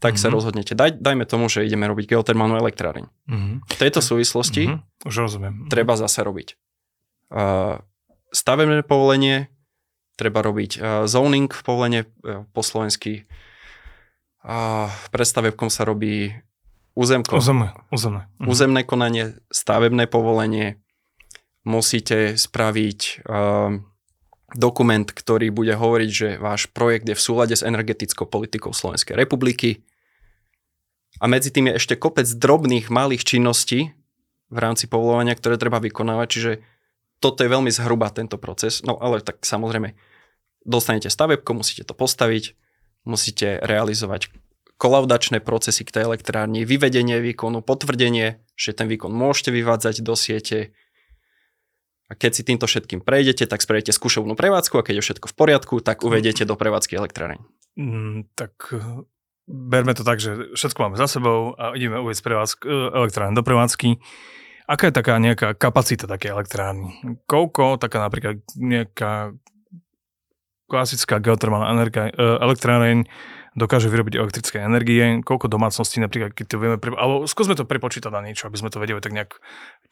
[0.01, 0.23] tak mm-hmm.
[0.23, 0.35] sa mhm.
[0.35, 0.73] rozhodnete.
[0.75, 3.07] Daj, dajme tomu, že ideme robiť geotermálnu elektráreň.
[3.07, 3.55] Mm-hmm.
[3.69, 5.07] V tejto súvislosti mm-hmm.
[5.07, 5.55] Už rozumiem.
[5.69, 6.57] treba zase robiť
[7.31, 7.79] uh,
[8.33, 9.53] stavebné povolenie,
[10.19, 13.29] treba robiť uh, zoning povolenie uh, po slovensky.
[14.41, 16.33] Uh, pred stavebkom sa robí
[16.97, 18.27] územko, Uzemné, uzemné.
[18.41, 18.49] Mhm.
[18.49, 20.81] územné konanie, stavebné povolenie.
[21.61, 23.85] Musíte spraviť uh,
[24.55, 29.83] dokument, ktorý bude hovoriť, že váš projekt je v súlade s energetickou politikou Slovenskej republiky.
[31.21, 33.93] A medzi tým je ešte kopec drobných malých činností
[34.51, 36.53] v rámci povolovania, ktoré treba vykonávať, čiže
[37.21, 38.81] toto je veľmi zhruba tento proces.
[38.83, 39.93] No ale tak samozrejme,
[40.65, 42.57] dostanete stavebko, musíte to postaviť,
[43.05, 44.33] musíte realizovať
[44.81, 50.73] kolaudačné procesy k tej elektrárni, vyvedenie výkonu, potvrdenie, že ten výkon môžete vyvádzať do siete.
[52.11, 55.37] A keď si týmto všetkým prejdete, tak spravíte skúšovnú prevádzku a keď je všetko v
[55.39, 57.39] poriadku, tak uvediete do prevádzky elektráreň.
[57.79, 58.83] Mm, tak eh,
[59.47, 63.47] berme to tak, že všetko máme za sebou a ideme uvieť prevádzk, eh, elektrárne do
[63.47, 64.03] prevádzky.
[64.67, 66.99] Aká je taká nejaká kapacita také elektrárny?
[67.31, 69.35] Koľko taká napríklad nejaká
[70.71, 73.11] klasická geotermálna energia, elektráreň
[73.61, 76.97] dokáže vyrobiť elektrické energie, koľko domácností napríklad, keď to vieme, pre...
[76.97, 79.37] alebo skúsme to prepočítať na niečo, aby sme to vedeli tak nejak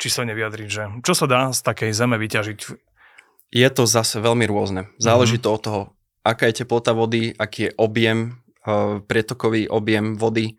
[0.00, 2.58] číselne vyjadriť, že čo sa dá z takej zeme vyťažiť?
[3.52, 4.88] Je to zase veľmi rôzne.
[4.96, 5.52] Záleží mm-hmm.
[5.52, 5.80] to od toho,
[6.24, 10.56] aká je teplota vody, aký je objem, uh, prietokový objem vody.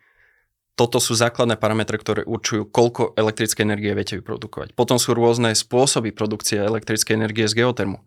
[0.78, 4.78] Toto sú základné parametre, ktoré určujú, koľko elektrickej energie viete vyprodukovať.
[4.78, 8.00] Potom sú rôzne spôsoby produkcie elektrickej energie z geotermu.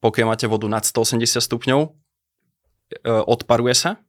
[0.00, 1.92] Pokiaľ máte vodu nad 180 stupňov, uh,
[3.26, 4.00] odparuje sa,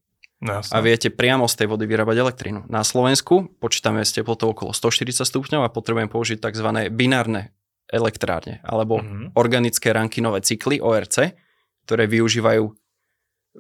[0.41, 2.65] No, a viete priamo z tej vody vyrábať elektrínu.
[2.65, 6.89] Na Slovensku počítame s teplotou okolo 140 stupňov a potrebujem použiť tzv.
[6.89, 7.53] binárne
[7.85, 9.37] elektrárne alebo mm-hmm.
[9.37, 11.37] organické rankinové cykly ORC,
[11.85, 12.63] ktoré využívajú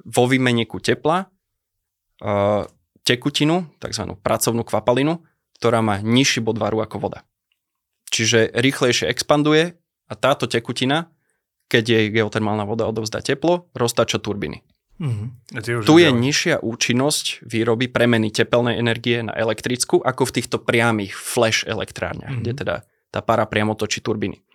[0.09, 2.65] vo výmeniku tepla uh,
[3.05, 4.17] tekutinu, tzv.
[4.17, 5.21] pracovnú kvapalinu,
[5.61, 7.29] ktorá má nižší bod varu ako voda.
[8.09, 9.77] Čiže rýchlejšie expanduje
[10.09, 11.13] a táto tekutina,
[11.69, 14.65] keď jej geotermálna voda odovzdá teplo, roztáča turbiny.
[15.01, 15.65] Mm-hmm.
[15.81, 16.21] Tu je ďalej.
[16.21, 22.45] nižšia účinnosť výroby premeny tepelnej energie na elektrickú ako v týchto priamých flash elektrárniach, mm-hmm.
[22.45, 22.75] kde teda
[23.09, 24.45] tá para priamo točí turbiny.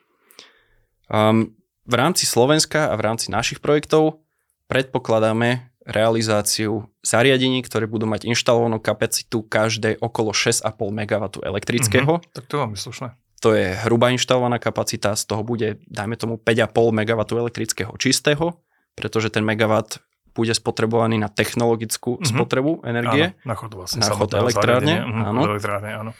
[1.10, 4.22] Um, v rámci Slovenska a v rámci našich projektov
[4.70, 12.12] predpokladáme realizáciu zariadení, ktoré budú mať inštalovanú kapacitu každé okolo 6,5 MW elektrického.
[12.22, 12.34] Mm-hmm.
[12.34, 13.14] Tak to vám slušné.
[13.44, 18.58] To je hrubá inštalovaná kapacita, z toho bude, dajme tomu, 5,5 MW elektrického čistého,
[18.98, 20.02] pretože ten megawatt
[20.36, 22.28] bude spotrebovaný na technologickú mm-hmm.
[22.28, 23.32] spotrebu energie.
[23.32, 24.04] Áno, na chod vlastne.
[24.04, 24.94] Na chod elektrárne.
[25.00, 25.40] Mhm, áno.
[25.48, 26.10] elektrárne, áno.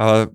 [0.00, 0.32] A,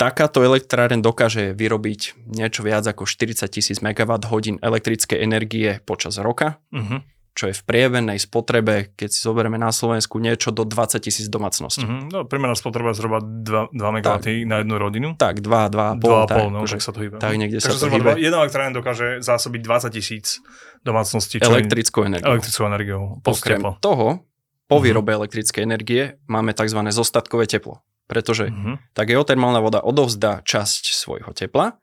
[0.00, 6.58] takáto elektráren dokáže vyrobiť niečo viac ako 40 tisíc MWh elektrickej energie počas roka.
[6.72, 11.26] Mm-hmm čo je v prievennej spotrebe, keď si zoberieme na Slovensku niečo do 20 tisíc
[11.26, 11.82] domácností.
[11.82, 12.14] Mm-hmm.
[12.14, 14.10] No, priemerná spotreba je zhruba 2, 2 MW
[14.46, 15.08] na jednu rodinu.
[15.18, 15.98] Tak, 2, 2,5.
[15.98, 17.16] 2,5, no, tak, sa to hýba.
[17.18, 18.14] Tak niekde Takže sa to hýba.
[18.22, 20.38] Jedna elektrárne dokáže zásobiť 20 tisíc
[20.86, 21.42] domácností.
[21.42, 22.38] Elektrickou energiou.
[22.38, 23.02] Elektrickou energiou.
[23.26, 24.22] Okrem toho,
[24.70, 24.82] po mhm.
[24.86, 25.20] výrobe mm-hmm.
[25.26, 26.80] elektrickej energie máme tzv.
[26.94, 27.82] zostatkové teplo.
[28.06, 28.94] Pretože mm-hmm.
[28.94, 31.80] tá geotermálna voda odovzdá časť svojho tepla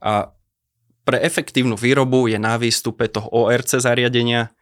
[0.00, 0.32] a
[1.02, 4.52] pre efektívnu výrobu je na výstupe toho ORC zariadenia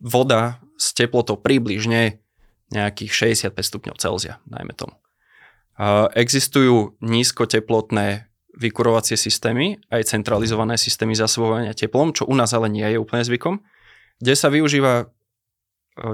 [0.00, 2.18] voda s teplotou približne
[2.72, 4.96] nejakých 65 stupňov Celzia, najmä tomu.
[6.16, 12.98] Existujú nízkoteplotné vykurovacie systémy, aj centralizované systémy zasobovania teplom, čo u nás ale nie je
[12.98, 13.62] úplne zvykom,
[14.20, 15.04] kde sa využíva e,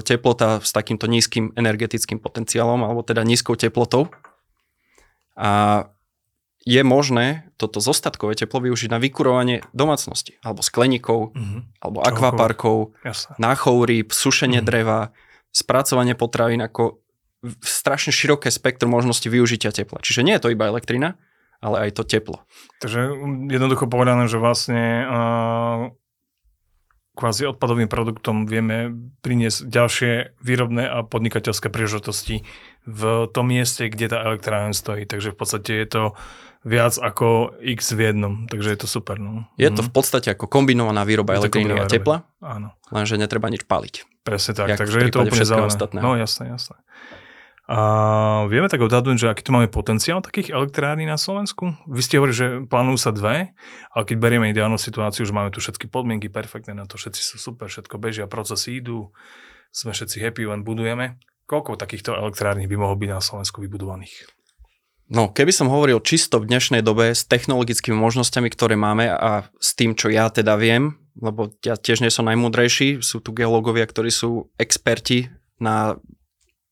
[0.05, 4.13] teplota s takýmto nízkym energetickým potenciálom, alebo teda nízkou teplotou.
[5.35, 5.83] A
[6.67, 11.61] je možné toto zostatkové teplo využiť na vykurovanie domácnosti, alebo skleníkov, mm-hmm.
[11.79, 12.77] alebo akvaparkov,
[13.39, 14.69] náchov rýb, sušenie mm-hmm.
[14.69, 15.15] dreva,
[15.55, 16.99] spracovanie potravín, ako
[17.63, 20.03] strašne široké spektrum možností využitia tepla.
[20.03, 21.15] Čiže nie je to iba elektrina,
[21.63, 22.43] ale aj to teplo.
[22.83, 23.15] Takže
[23.47, 25.95] jednoducho povedané, že vlastne uh,
[27.17, 28.93] kvázi odpadovým produktom vieme
[29.25, 30.13] priniesť ďalšie
[30.45, 32.45] výrobné a podnikateľské príležitosti
[32.87, 35.05] v tom mieste, kde tá elektrárna stojí.
[35.05, 36.03] Takže v podstate je to
[36.67, 39.19] viac ako x v jednom, takže je to super.
[39.19, 39.47] No.
[39.59, 39.91] Je to mhm.
[39.91, 42.75] v podstate ako kombinovaná výroba elektriny a tepla, Áno.
[42.91, 44.27] lenže netreba nič paliť.
[44.27, 45.99] Presne tak, takže je to úplne zelené.
[46.03, 46.79] No jasné, jasné.
[47.67, 51.75] A vieme tak odhadnúť, že aký tu máme potenciál takých elektrární na Slovensku?
[51.91, 53.59] Vy ste hovorili, že plánujú sa dve,
[53.91, 57.43] ale keď berieme ideálnu situáciu, že máme tu všetky podmienky perfektné na to, všetci sú
[57.43, 59.11] super, všetko bežia, procesy idú,
[59.75, 61.19] sme všetci happy, len budujeme.
[61.47, 64.27] Koľko takýchto elektrární by mohlo byť na Slovensku vybudovaných?
[65.07, 69.79] No, keby som hovoril čisto v dnešnej dobe s technologickými možnosťami, ktoré máme a s
[69.79, 74.11] tým, čo ja teda viem, lebo ja tiež nie som najmúdrejší, sú tu geológovia, ktorí
[74.11, 75.31] sú experti
[75.63, 75.95] na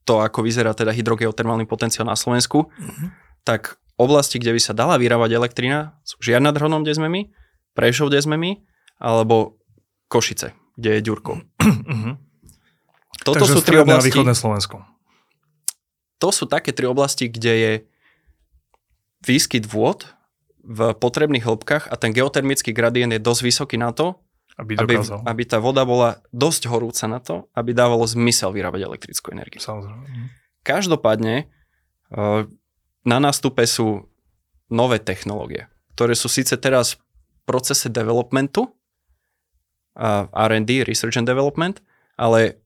[0.03, 3.09] to, ako vyzerá teda hydrogeotermálny potenciál na Slovensku, mm-hmm.
[3.47, 7.31] tak oblasti, kde by sa dala vyrábať elektrina, sú Žiar nad Hronom, kde sme my,
[7.79, 8.59] Prešov, kde sme my,
[8.99, 9.63] alebo
[10.11, 11.39] Košice, kde je Ďurkov.
[11.63, 12.34] Mhm.
[13.23, 14.77] Toto Takže sú tri stredné a oblasti, východné Slovensko.
[16.19, 17.73] to sú také tri oblasti, kde je
[19.25, 20.09] výskyt vôd
[20.65, 24.17] v potrebných hĺbkach a ten geotermický gradient je dosť vysoký na to,
[24.57, 25.21] Aby aby, dokázal.
[25.29, 29.61] aby tá voda bola dosť horúca na to, aby dávalo zmysel vyrábať elektrickú energiu.
[29.61, 30.05] Samozrejme.
[30.09, 30.27] Mhm.
[30.65, 32.41] Každopádne eh,
[33.05, 34.09] na nástupe sú
[34.73, 36.99] nové technológie, ktoré sú síce teraz v
[37.45, 38.73] procese developmentu,
[40.33, 41.79] R&D, Research and Development,
[42.17, 42.64] ale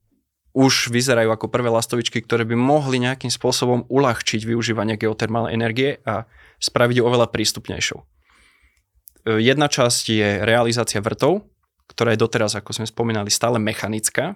[0.58, 6.26] už vyzerajú ako prvé lastovičky, ktoré by mohli nejakým spôsobom uľahčiť využívanie geotermálnej energie a
[6.58, 7.98] spraviť ju oveľa prístupnejšou.
[8.02, 11.46] Eh, Jedna časť je realizácia vrtov,
[11.86, 14.34] ktorá je doteraz, ako sme spomínali, stále mechanická.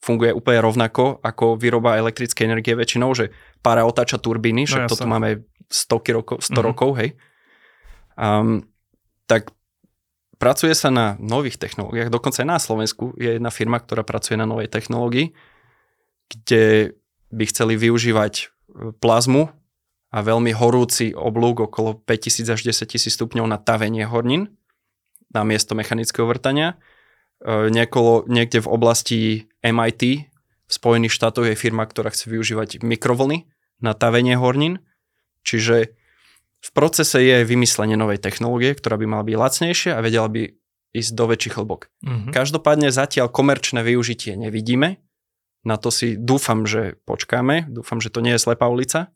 [0.00, 4.92] Funguje úplne rovnako ako výroba elektrickej energie väčšinou, že pára otáča turbíny, však jasné.
[4.96, 6.64] toto máme stovky rokov, 100 Mhm.
[6.64, 7.10] rokov, hej.
[8.16, 8.64] Um,
[9.26, 9.52] tak
[10.40, 14.48] pracuje sa na nových technológiách, dokonca aj na Slovensku je jedna firma, ktorá pracuje na
[14.48, 15.36] novej technológii,
[16.32, 16.96] kde
[17.28, 18.44] by chceli využívať e,
[18.96, 19.52] plazmu
[20.10, 24.50] a veľmi horúci oblúk okolo 5000 až 10 000 stupňov na tavenie hornín
[25.30, 26.80] na miesto mechanického vrtania.
[27.44, 29.20] E, Niekolo, niekde v oblasti
[29.60, 30.02] MIT
[30.66, 33.46] v Spojených štátoch je firma, ktorá chce využívať mikrovlny
[33.84, 34.80] na tavenie hornín.
[35.44, 35.99] Čiže
[36.60, 40.52] v procese je vymyslenie novej technológie, ktorá by mala byť lacnejšia a vedela by
[40.92, 41.88] ísť do väčších hĺbok.
[42.04, 42.30] Mhm.
[42.34, 45.00] Každopádne zatiaľ komerčné využitie nevidíme.
[45.60, 47.68] Na to si dúfam, že počkáme.
[47.68, 49.12] Dúfam, že to nie je slepá ulica.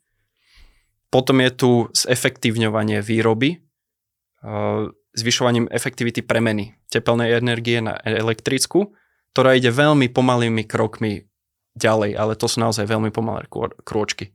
[1.09, 3.62] Potom je tu zefektívňovanie výroby,
[4.44, 8.92] eh, zvyšovaním efektivity premeny tepelnej energie na elektrickú,
[9.33, 11.26] ktorá ide veľmi pomalými krokmi
[11.78, 14.35] ďalej, ale to sú naozaj veľmi pomalé krô- krôčky.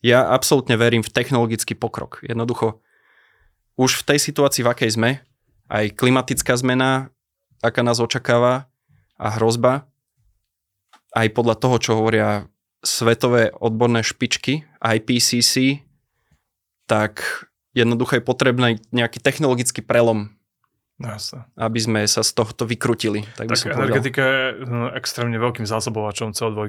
[0.00, 2.24] Ja absolútne verím v technologický pokrok.
[2.24, 2.80] Jednoducho,
[3.76, 5.10] už v tej situácii, v akej sme,
[5.68, 7.12] aj klimatická zmena,
[7.60, 8.66] aká nás očakáva
[9.20, 9.84] a hrozba,
[11.12, 12.48] aj podľa toho, čo hovoria
[12.80, 15.84] svetové odborné špičky, IPCC,
[16.88, 17.20] tak
[17.76, 20.32] jednoducho je potrebný nejaký technologický prelom,
[21.00, 21.48] No, jasné.
[21.56, 23.24] aby sme sa z tohto vykrutili.
[23.32, 23.88] Tak, by Tak som povedal.
[23.88, 26.60] energetika je no, extrémne veľkým zásobovačom CO2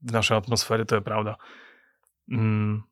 [0.00, 1.40] v našej atmosfére, to je pravda.
[2.30, 2.86] Mm,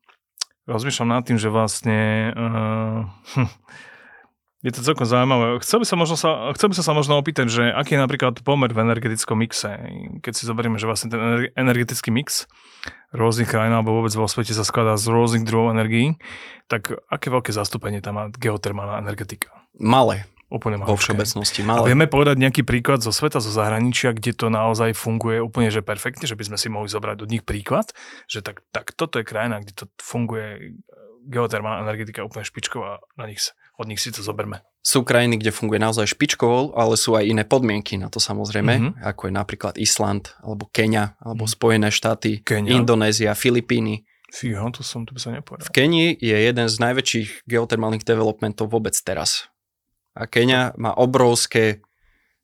[0.67, 3.07] rozmýšľam nad tým, že vlastne uh,
[4.65, 5.57] je to celkom zaujímavé.
[5.63, 8.43] Chcel by, som možno sa, chcel by som sa možno opýtať, že aký je napríklad
[8.43, 9.71] pomer v energetickom mixe.
[10.19, 12.45] Keď si zoberieme, že vlastne ten ener- energetický mix
[13.15, 16.19] rôznych krajín alebo vôbec vo svete sa skladá z rôznych druhov energií,
[16.67, 19.49] tak aké veľké zastúpenie tam má geotermálna energetika?
[19.79, 21.13] Malé Úplne vo maličké.
[21.13, 21.59] všeobecnosti.
[21.61, 21.85] A Malé.
[21.87, 26.25] vieme povedať nejaký príklad zo sveta, zo zahraničia, kde to naozaj funguje úplne že perfektne,
[26.25, 27.93] že by sme si mohli zobrať od nich príklad,
[28.25, 30.73] že tak, tak toto je krajina, kde to funguje
[31.21, 33.37] geotermálna energetika úplne špičkou a na nich,
[33.75, 34.65] od nich si to zoberme.
[34.81, 38.81] Sú krajiny, kde funguje naozaj špičkovo, ale sú aj iné podmienky na to samozrejme, Mhm.
[38.89, 39.05] mm-hmm.
[39.05, 41.51] ako je napríklad Island, alebo Kenia, alebo Mhm.
[41.51, 42.73] Spojené štáty, Kenia.
[42.73, 44.01] Indonézia, Filipíny.
[44.29, 45.69] Fíha, to som, to by sa V nepovedal.
[45.69, 49.49] Kenii je jeden z najväčších geotermálnych developmentov vôbec teraz.
[50.19, 51.79] A Kenia má obrovské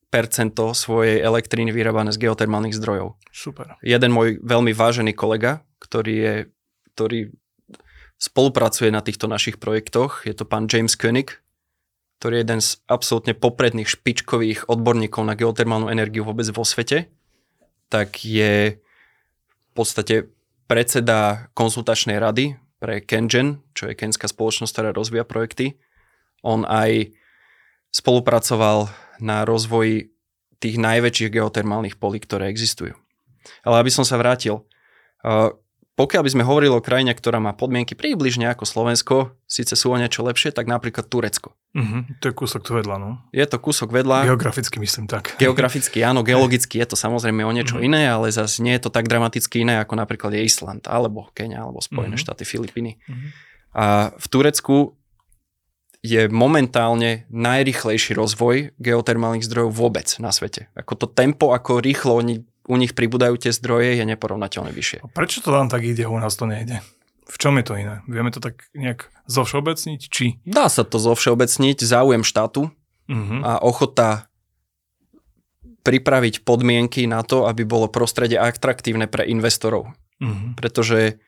[0.08, 3.20] percento svojej elektriny vyrábané z geotermálnych zdrojov.
[3.36, 3.76] Super.
[3.84, 6.36] Jeden môj veľmi vážený kolega, ktorý, je,
[6.96, 7.20] ktorý
[8.16, 11.44] spolupracuje na týchto našich projektoch, je to pán James Koenig,
[12.24, 17.12] ktorý je jeden z absolútne popredných špičkových odborníkov na geotermálnu energiu vôbec vo svete,
[17.92, 20.32] tak je v podstate
[20.72, 25.76] predseda konzultačnej rady pre Kengen, čo je kenská spoločnosť, ktorá rozvíja projekty.
[26.40, 27.12] On aj
[27.96, 28.92] spolupracoval
[29.24, 30.12] na rozvoji
[30.60, 32.92] tých najväčších geotermálnych polí, ktoré existujú.
[33.64, 34.68] Ale aby som sa vrátil,
[35.96, 39.16] pokiaľ by sme hovorili o krajine, ktorá má podmienky približne ako Slovensko,
[39.48, 41.56] síce sú o niečo lepšie, tak napríklad Turecko.
[41.72, 43.10] Mhm, to je kúsok tu vedľa, no.
[43.32, 45.40] Je to kúsok vedľa, Geograficky myslím tak.
[45.40, 47.84] geograficky áno, geologicky je to samozrejme o niečo Mhm.
[47.88, 51.64] iné, ale zase nie je to tak dramaticky iné ako napríklad je Island, alebo Kenia,
[51.64, 52.24] alebo Spojené Mhm.
[52.28, 53.00] štáty, Filipíny.
[53.08, 53.28] Mhm.
[53.76, 55.00] A v Turecku
[56.06, 60.70] je momentálne najrychlejší rozvoj geotermálnych zdrojov vôbec na svete.
[60.78, 65.02] Ako to tempo, ako rýchlo oni, u nich pribúdajú tie zdroje, je neporovnateľne vyššie.
[65.02, 66.86] A prečo to tam tak ide, u nás to nejde?
[67.26, 68.06] V čom je to iné?
[68.06, 70.02] Vieme to tak nejak zovšeobecniť?
[70.06, 70.46] Či?
[70.46, 72.70] Dá sa to zovšeobecniť, záujem štátu
[73.10, 73.46] Mhm.
[73.46, 74.30] a ochota
[75.86, 79.94] pripraviť podmienky na to, aby bolo prostredie atraktívne pre investorov.
[80.18, 80.58] Mhm.
[80.58, 81.22] Pretože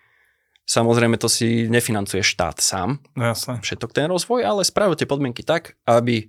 [0.68, 3.64] samozrejme to si nefinancuje štát sám, No jasné.
[3.64, 6.28] všetok ten rozvoj, ale spravil tie podmienky tak, aby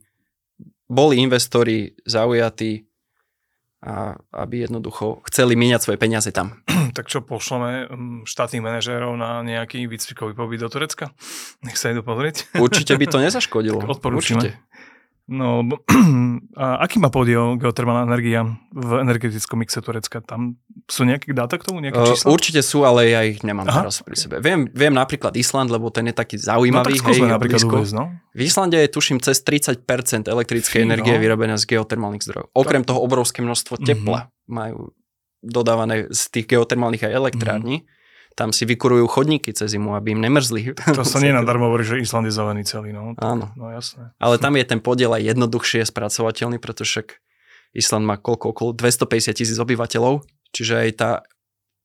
[0.89, 2.89] boli investori zaujatí
[3.79, 6.63] a aby jednoducho chceli míňať svoje peniaze tam.
[6.89, 11.13] Tak čo, pošleme mm, štátnych manažérov na nejaký výcvikový pobyt do Turecka?
[11.63, 12.49] Nech sa idú pozrieť.
[12.59, 13.85] Určite by to nezaškodilo.
[13.85, 14.41] Odporúčime.
[14.41, 14.59] Určite.
[15.29, 15.61] No,
[16.57, 20.25] a aký má podiel geotermálna energia v energetickom mixe Turecka?
[20.25, 20.57] Tam
[20.89, 22.33] sú nejaké dáta k tomu, nejaké čísla?
[22.33, 23.85] Uh, určite sú, ale ja ich nemám Aha.
[23.85, 24.41] teraz pri sebe.
[24.41, 26.97] Viem, viem napríklad Island, lebo ten je taký zaujímavý.
[26.97, 28.09] No tak hej, napríklad uvez, no.
[28.33, 29.85] V Islande je tuším cez 30%
[30.33, 31.21] elektrickej Fí, energie no.
[31.21, 32.49] vyrobené z geotermálnych zdrojov.
[32.57, 34.49] Okrem toho obrovské množstvo tepla mm-hmm.
[34.49, 34.97] majú
[35.45, 37.85] dodávané z tých geotermálnych aj elektrární.
[37.85, 37.97] Mm-hmm
[38.39, 40.71] tam si vykurujú chodníky cez zimu, aby im nemrzli.
[40.95, 42.95] To sa nie nadarmo hovorí, že Island je zelený celý.
[42.95, 43.19] No.
[43.19, 43.51] Áno.
[43.59, 44.15] No jasné.
[44.23, 47.09] Ale tam je ten podiel aj jednoduchšie spracovateľný, pretože však
[47.75, 50.23] Island má koľko, okolo 250 tisíc obyvateľov,
[50.55, 51.11] čiže aj tá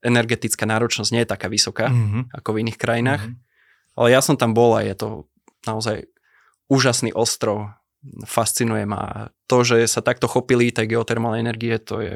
[0.06, 2.38] energetická náročnosť nie je taká vysoká mm-hmm.
[2.38, 3.24] ako v iných krajinách.
[3.26, 3.98] Mm-hmm.
[3.98, 5.08] Ale ja som tam bol a je to
[5.66, 6.06] naozaj
[6.70, 7.74] úžasný ostrov.
[8.30, 9.34] Fascinuje ma.
[9.50, 12.14] To, že sa takto chopili tej geotermálnej energie, to je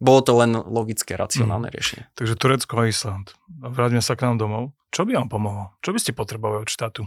[0.00, 1.74] bolo to len logické, racionálne mm.
[1.76, 2.04] riešenie.
[2.16, 3.36] Takže Turecko a Island.
[3.60, 4.72] Vráťme sa k nám domov.
[4.88, 5.64] Čo by vám pomohlo?
[5.84, 7.04] Čo by ste potrebovali od štátu?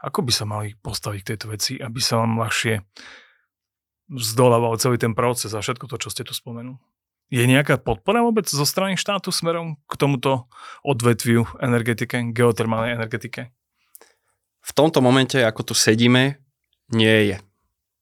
[0.00, 2.86] Ako by sa mali postaviť k tejto veci, aby sa vám ľahšie
[4.14, 6.78] zdolával celý ten proces a všetko to, čo ste tu spomenuli?
[7.26, 10.46] Je nejaká podpora vôbec zo strany štátu smerom k tomuto
[10.86, 13.50] odvetviu energetike, geotermálnej energetike?
[14.62, 16.38] V tomto momente, ako tu sedíme,
[16.94, 17.36] nie je.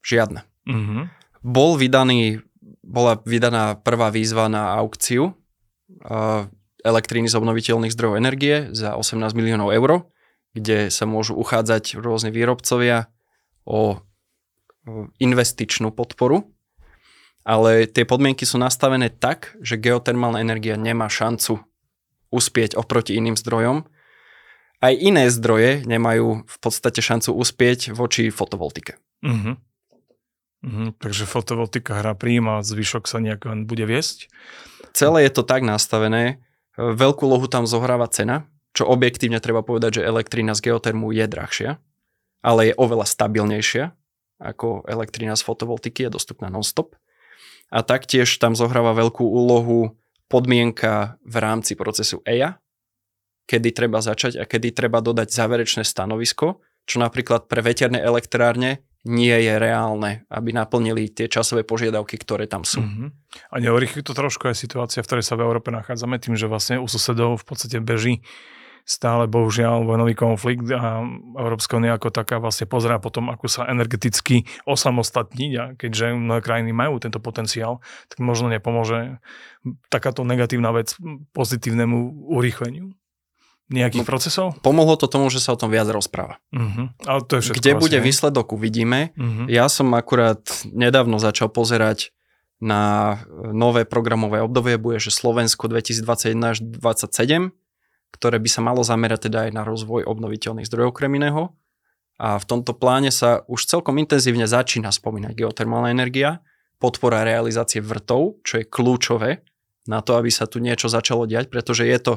[0.04, 0.44] Žiadna.
[0.68, 1.02] Mm-hmm.
[1.40, 2.44] Bol vydaný
[2.84, 6.48] bola vydaná prvá výzva na aukciu uh,
[6.84, 10.04] elektriny z obnoviteľných zdrojov energie za 18 miliónov eur,
[10.52, 13.08] kde sa môžu uchádzať rôzne výrobcovia
[13.64, 14.04] o
[15.16, 16.52] investičnú podporu,
[17.44, 21.64] ale tie podmienky sú nastavené tak, že geotermálna energia nemá šancu
[22.28, 23.88] uspieť oproti iným zdrojom.
[24.84, 29.00] Aj iné zdroje nemajú v podstate šancu uspieť voči fotovoltike.
[29.24, 29.54] Mm-hmm.
[30.64, 34.32] Mm, takže fotovoltika hrá príjm a zvyšok sa nejak bude viesť?
[34.96, 36.40] Celé je to tak nastavené.
[36.80, 41.70] Veľkú lohu tam zohráva cena, čo objektívne treba povedať, že elektrina z geotermu je drahšia,
[42.40, 43.92] ale je oveľa stabilnejšia
[44.40, 46.98] ako elektrina z fotovoltiky, je dostupná non-stop.
[47.70, 49.94] A taktiež tam zohráva veľkú úlohu
[50.26, 52.58] podmienka v rámci procesu EIA,
[53.46, 59.36] kedy treba začať a kedy treba dodať záverečné stanovisko, čo napríklad pre veterné elektrárne nie
[59.36, 62.80] je reálne, aby naplnili tie časové požiadavky, ktoré tam sú.
[62.80, 63.08] Mm-hmm.
[63.52, 66.80] A neurýchli to trošku aj situácia, v ktorej sa v Európe nachádzame, tým, že vlastne
[66.80, 68.24] u susedov v podstate beží
[68.84, 71.00] stále bohužiaľ vojnový konflikt a
[71.40, 76.76] Európska unia ako taká vlastne pozerá potom, ako sa energeticky osamostatniť a keďže mnohé krajiny
[76.76, 77.80] majú tento potenciál,
[78.12, 79.24] tak možno nepomôže
[79.88, 80.92] takáto negatívna vec
[81.32, 82.92] pozitívnemu urýchleniu
[83.72, 84.46] nejakých no, procesov?
[84.60, 86.36] Pomohlo to tomu, že sa o tom viac rozpráva.
[86.52, 86.92] Uh-huh.
[87.08, 88.04] Ale to je všetko Kde bude ne?
[88.04, 89.16] výsledok, uvidíme.
[89.16, 89.48] Uh-huh.
[89.48, 92.12] Ja som akurát nedávno začal pozerať
[92.60, 93.18] na
[93.52, 97.52] nové programové obdobie, bude, že Slovensko 2021 až 2027,
[98.14, 101.52] ktoré by sa malo zamerať teda aj na rozvoj obnoviteľných zdrojov okrem iného.
[102.14, 106.38] A v tomto pláne sa už celkom intenzívne začína spomínať geotermálna energia,
[106.78, 109.42] podpora realizácie vrtov, čo je kľúčové
[109.90, 112.12] na to, aby sa tu niečo začalo diať, pretože je to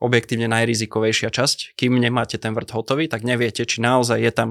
[0.00, 1.76] objektívne najrizikovejšia časť.
[1.76, 4.50] Kým nemáte ten vrt hotový, tak neviete, či naozaj je tam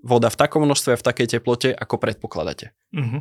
[0.00, 2.72] voda v takom množstve a v takej teplote, ako predpokladáte.
[2.96, 3.20] Mm-hmm.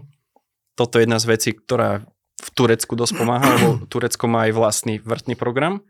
[0.79, 2.07] Toto je jedna z vecí, ktorá
[2.39, 5.83] v Turecku dosť pomáha, lebo Turecko má aj vlastný vrtný program,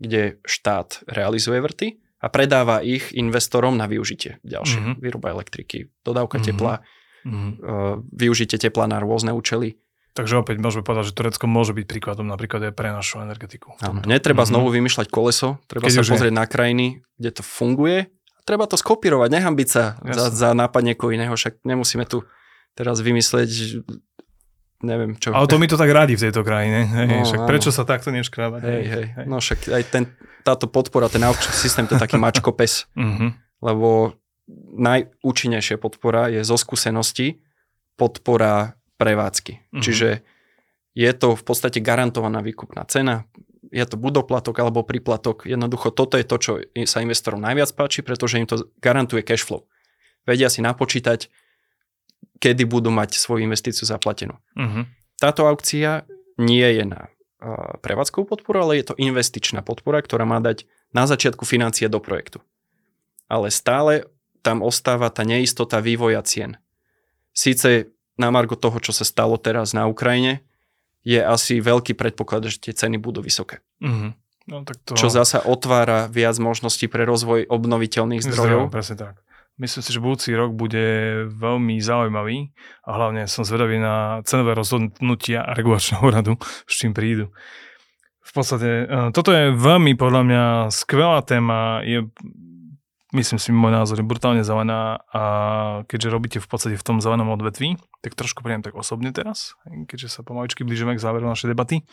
[0.00, 4.80] kde štát realizuje vrty a predáva ich investorom na využitie ďalšie.
[4.80, 4.96] Mm-hmm.
[5.04, 6.48] Výroba elektriky, dodávka mm-hmm.
[6.48, 6.74] tepla,
[7.28, 7.52] mm-hmm.
[8.08, 9.76] využitie tepla na rôzne účely
[10.12, 13.72] Takže opäť môžeme povedať, že Turecko môže byť príkladom napríklad aj pre našu energetiku.
[13.80, 14.52] Áno, netreba mm-hmm.
[14.52, 16.40] znovu vymýšľať koleso, treba Keď sa pozrieť je.
[16.40, 18.12] na krajiny, kde to funguje.
[18.44, 22.26] Treba to skopírovať, nehambiť sa za, za nápad niekoho iného, však nemusíme tu
[22.76, 23.80] teraz vymyslieť
[24.82, 25.30] neviem čo.
[25.30, 26.84] Ale to mi to tak radi v tejto krajine.
[26.90, 27.48] Hej, no, však áno.
[27.48, 28.60] prečo sa takto neškrábať?
[28.66, 29.06] Hej, hej.
[29.14, 29.26] hej.
[29.30, 30.04] No však aj ten,
[30.42, 32.90] táto podpora, ten aukčný systém, to je taký mačko pes.
[32.98, 33.30] mm-hmm.
[33.66, 34.18] Lebo
[34.74, 37.38] najúčinnejšia podpora je zo skúsenosti
[37.94, 39.52] podpora prevádzky.
[39.58, 39.82] Mm-hmm.
[39.82, 40.22] Čiže
[40.94, 43.26] je to v podstate garantovaná výkupná cena,
[43.72, 45.48] je to buď doplatok alebo príplatok.
[45.48, 46.52] Jednoducho toto je to, čo
[46.84, 49.64] sa investorom najviac páči, pretože im to garantuje cash flow.
[50.28, 51.32] Vedia si napočítať,
[52.38, 54.36] kedy budú mať svoju investíciu zaplatenú.
[54.54, 54.84] Mm-hmm.
[55.16, 56.04] Táto aukcia
[56.36, 61.08] nie je na uh, prevádzkovú podporu, ale je to investičná podpora, ktorá má dať na
[61.08, 62.44] začiatku financie do projektu.
[63.32, 64.04] Ale stále
[64.44, 66.60] tam ostáva tá neistota vývoja cien.
[67.32, 70.44] Síce na margo toho, čo sa stalo teraz na Ukrajine,
[71.02, 73.64] je asi veľký predpoklad, že tie ceny budú vysoké.
[73.82, 74.10] Mm-hmm.
[74.50, 74.98] No, tak to...
[74.98, 78.66] Čo zasa otvára viac možností pre rozvoj obnoviteľných zdrojov.
[78.68, 79.14] Zdrojov, presne tak.
[79.60, 80.82] Myslím si, že budúci rok bude
[81.28, 82.50] veľmi zaujímavý
[82.82, 86.34] a hlavne som zvedavý na cenové rozhodnutia a regulačného radu,
[86.64, 87.30] s čím prídu.
[88.24, 91.84] V podstate, e, toto je veľmi podľa mňa skvelá téma.
[91.84, 92.08] Je
[93.12, 95.22] myslím si, môj názor je brutálne zelená a
[95.86, 100.08] keďže robíte v podstate v tom zelenom odvetví, tak trošku príjem tak osobne teraz, keďže
[100.08, 101.84] sa pomaličky blížime k záveru našej debaty.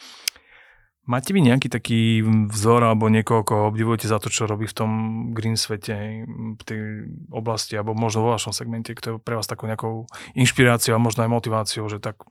[1.10, 2.22] Máte vy nejaký taký
[2.54, 4.92] vzor alebo niekoho, koho obdivujete za to, čo robí v tom
[5.34, 6.22] green svete,
[6.54, 10.06] v tej oblasti, alebo možno vo vašom segmente, kto je pre vás takou nejakou
[10.38, 12.22] inšpiráciou a možno aj motiváciou, že tak,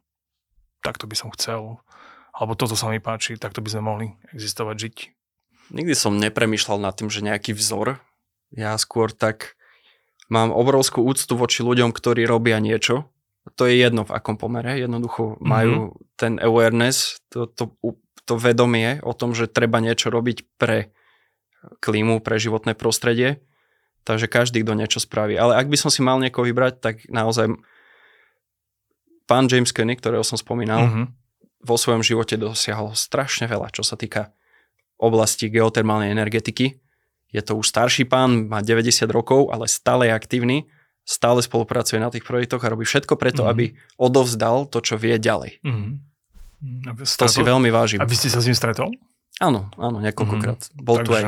[0.78, 1.82] takto by som chcel,
[2.30, 4.97] alebo toto sa mi páči, takto by sme mohli existovať, žiť.
[5.74, 7.99] Nikdy som nepremýšľal nad tým, že nejaký vzor.
[8.55, 9.57] Ja skôr tak
[10.28, 13.09] mám obrovskú úctu voči ľuďom, ktorí robia niečo.
[13.57, 14.76] To je jedno v akom pomere.
[14.76, 16.05] Jednoducho majú mm-hmm.
[16.20, 17.72] ten awareness, to, to
[18.28, 20.92] to vedomie o tom, že treba niečo robiť pre
[21.80, 23.40] klímu, pre životné prostredie.
[24.05, 25.40] Takže každý, kto niečo spraví.
[25.40, 27.57] Ale ak by som si mal niekoho vybrať, tak naozaj
[29.24, 31.07] pán James Kenny, ktorého som spomínal, mm-hmm.
[31.64, 34.36] vo svojom živote dosiahol strašne veľa, čo sa týka
[35.01, 36.84] oblasti geotermálnej energetiky.
[37.28, 40.56] Je to už starší pán, má 90 rokov, ale stále je aktívny,
[41.04, 43.52] stále spolupracuje na tých projektoch a robí všetko preto, mm-hmm.
[43.52, 43.64] aby
[44.00, 45.60] odovzdal to, čo vie ďalej.
[45.64, 45.92] Mm-hmm.
[47.04, 48.00] To si veľmi vážim.
[48.00, 48.92] A vy ste sa s ním stretol?
[49.38, 50.60] Áno, áno, niekoľkokrát.
[50.60, 50.84] Mm-hmm.
[50.84, 51.06] Bol takže...
[51.06, 51.24] tu aj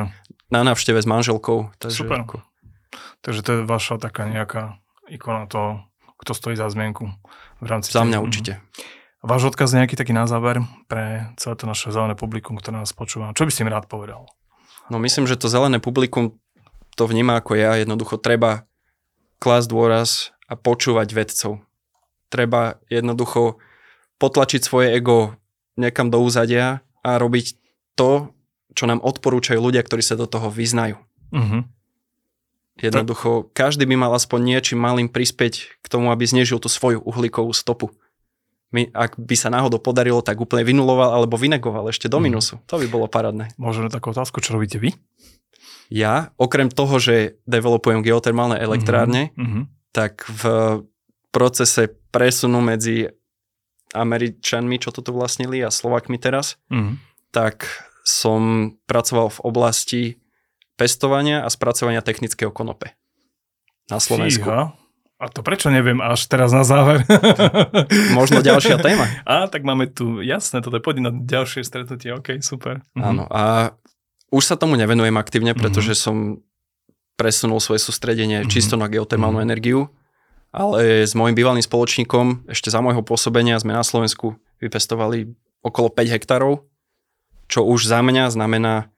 [0.51, 1.71] na návšteve s manželkou.
[1.79, 2.17] Takže Super.
[2.27, 2.37] Ako...
[3.23, 5.85] Takže to je vaša taká nejaká ikona toho,
[6.19, 7.07] kto stojí za zmienku
[7.63, 7.93] v rámci...
[7.93, 8.25] Za mňa tým.
[8.25, 8.53] určite.
[9.21, 13.31] Váš odkaz nejaký taký na záver pre celé to naše zelené publikum, ktoré nás počúva.
[13.37, 14.25] Čo by ste mi rád povedal?
[14.91, 16.35] No myslím, že to zelené publikum
[16.99, 17.79] to vníma ako ja.
[17.79, 18.67] Jednoducho treba
[19.39, 21.63] klásť dôraz a počúvať vedcov.
[22.27, 23.55] Treba jednoducho
[24.19, 25.39] potlačiť svoje ego
[25.79, 27.55] niekam do úzadia a robiť
[27.95, 28.35] to,
[28.75, 30.99] čo nám odporúčajú ľudia, ktorí sa do toho vyznajú.
[31.31, 31.63] Uh-huh.
[32.79, 37.51] Jednoducho, každý by mal aspoň niečím malým prispieť k tomu, aby znižil tú svoju uhlíkovú
[37.55, 37.95] stopu.
[38.95, 42.23] Ak by sa náhodou podarilo, tak úplne vynuloval alebo vynegoval ešte do mhm.
[42.23, 42.53] minusu.
[42.57, 42.69] Uh-huh.
[42.71, 43.51] To by bolo parádne.
[43.59, 44.95] Možno takú otázku, čo robíte vy?
[45.91, 49.67] Ja, okrem toho, že developujem geotermálne elektrárne, uh-huh.
[49.91, 50.43] tak v
[51.35, 53.11] procese presunu medzi
[53.91, 56.95] Američanmi, čo toto vlastnili a Slovakmi teraz, mm.
[57.35, 57.67] tak
[58.07, 60.01] som pracoval v oblasti
[60.79, 62.95] pestovania a spracovania technického konope
[63.91, 64.47] na Slovensku.
[64.47, 64.80] Fíha.
[65.21, 67.05] A to prečo neviem až teraz na záver?
[68.17, 69.05] Možno ďalšia téma.
[69.21, 72.81] A tak máme tu, jasné, toto je na ďalšie stretnutie, ok, super.
[72.97, 73.03] Mhm.
[73.05, 73.77] Áno, a
[74.33, 76.05] už sa tomu nevenujem aktívne, pretože mm-hmm.
[76.09, 76.15] som
[77.19, 78.53] presunul svoje sústredenie mm-hmm.
[78.53, 79.53] čisto na geotermálnu mm-hmm.
[79.53, 79.93] energiu
[80.51, 85.31] ale s môjim bývalým spoločníkom ešte za môjho pôsobenia sme na Slovensku vypestovali
[85.63, 86.67] okolo 5 hektárov,
[87.47, 88.91] čo už za mňa znamená,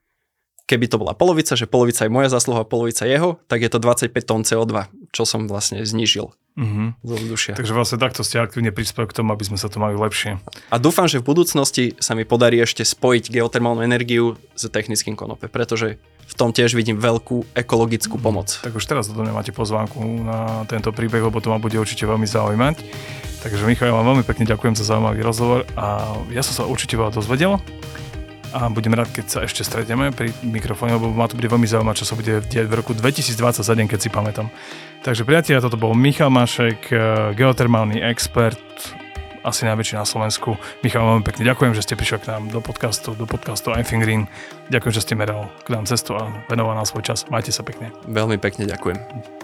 [0.66, 4.10] keby to bola polovica, že polovica je moja zasluha, polovica jeho, tak je to 25
[4.26, 6.88] tón CO2, čo som vlastne znížil mm-hmm.
[7.06, 7.54] zo vzdušia.
[7.54, 10.42] Takže vlastne takto ste aktívne prispeli k tomu, aby sme sa to mali lepšie.
[10.70, 15.46] A dúfam, že v budúcnosti sa mi podarí ešte spojiť geotermálnu energiu s technickým konope,
[15.46, 18.58] pretože v tom tiež vidím veľkú ekologickú pomoc.
[18.64, 22.24] Tak už teraz do máte pozvánku na tento príbeh, lebo to ma bude určite veľmi
[22.24, 22.76] zaujímať.
[23.44, 27.12] Takže Michal, vám veľmi pekne ďakujem za zaujímavý rozhovor a ja som sa určite veľa
[27.12, 27.60] dozvedel
[28.54, 31.98] a budem rád, keď sa ešte stretneme pri mikrofóne, lebo ma to bude veľmi zaujímať,
[31.98, 34.46] čo sa bude diať v roku 2027, keď si pamätám.
[35.02, 36.98] Takže priatelia, toto bol Michal Mašek, eh,
[37.34, 38.62] geotermálny expert,
[39.44, 40.56] asi najväčší na Slovensku.
[40.80, 43.84] Michal, veľmi pekne ďakujem, že ste prišli k nám do podcastu, do podcastu I'm.
[44.72, 47.28] Ďakujem, že ste meral k nám cestu a venoval nám svoj čas.
[47.28, 47.92] Majte sa pekne.
[48.08, 49.43] Veľmi pekne ďakujem.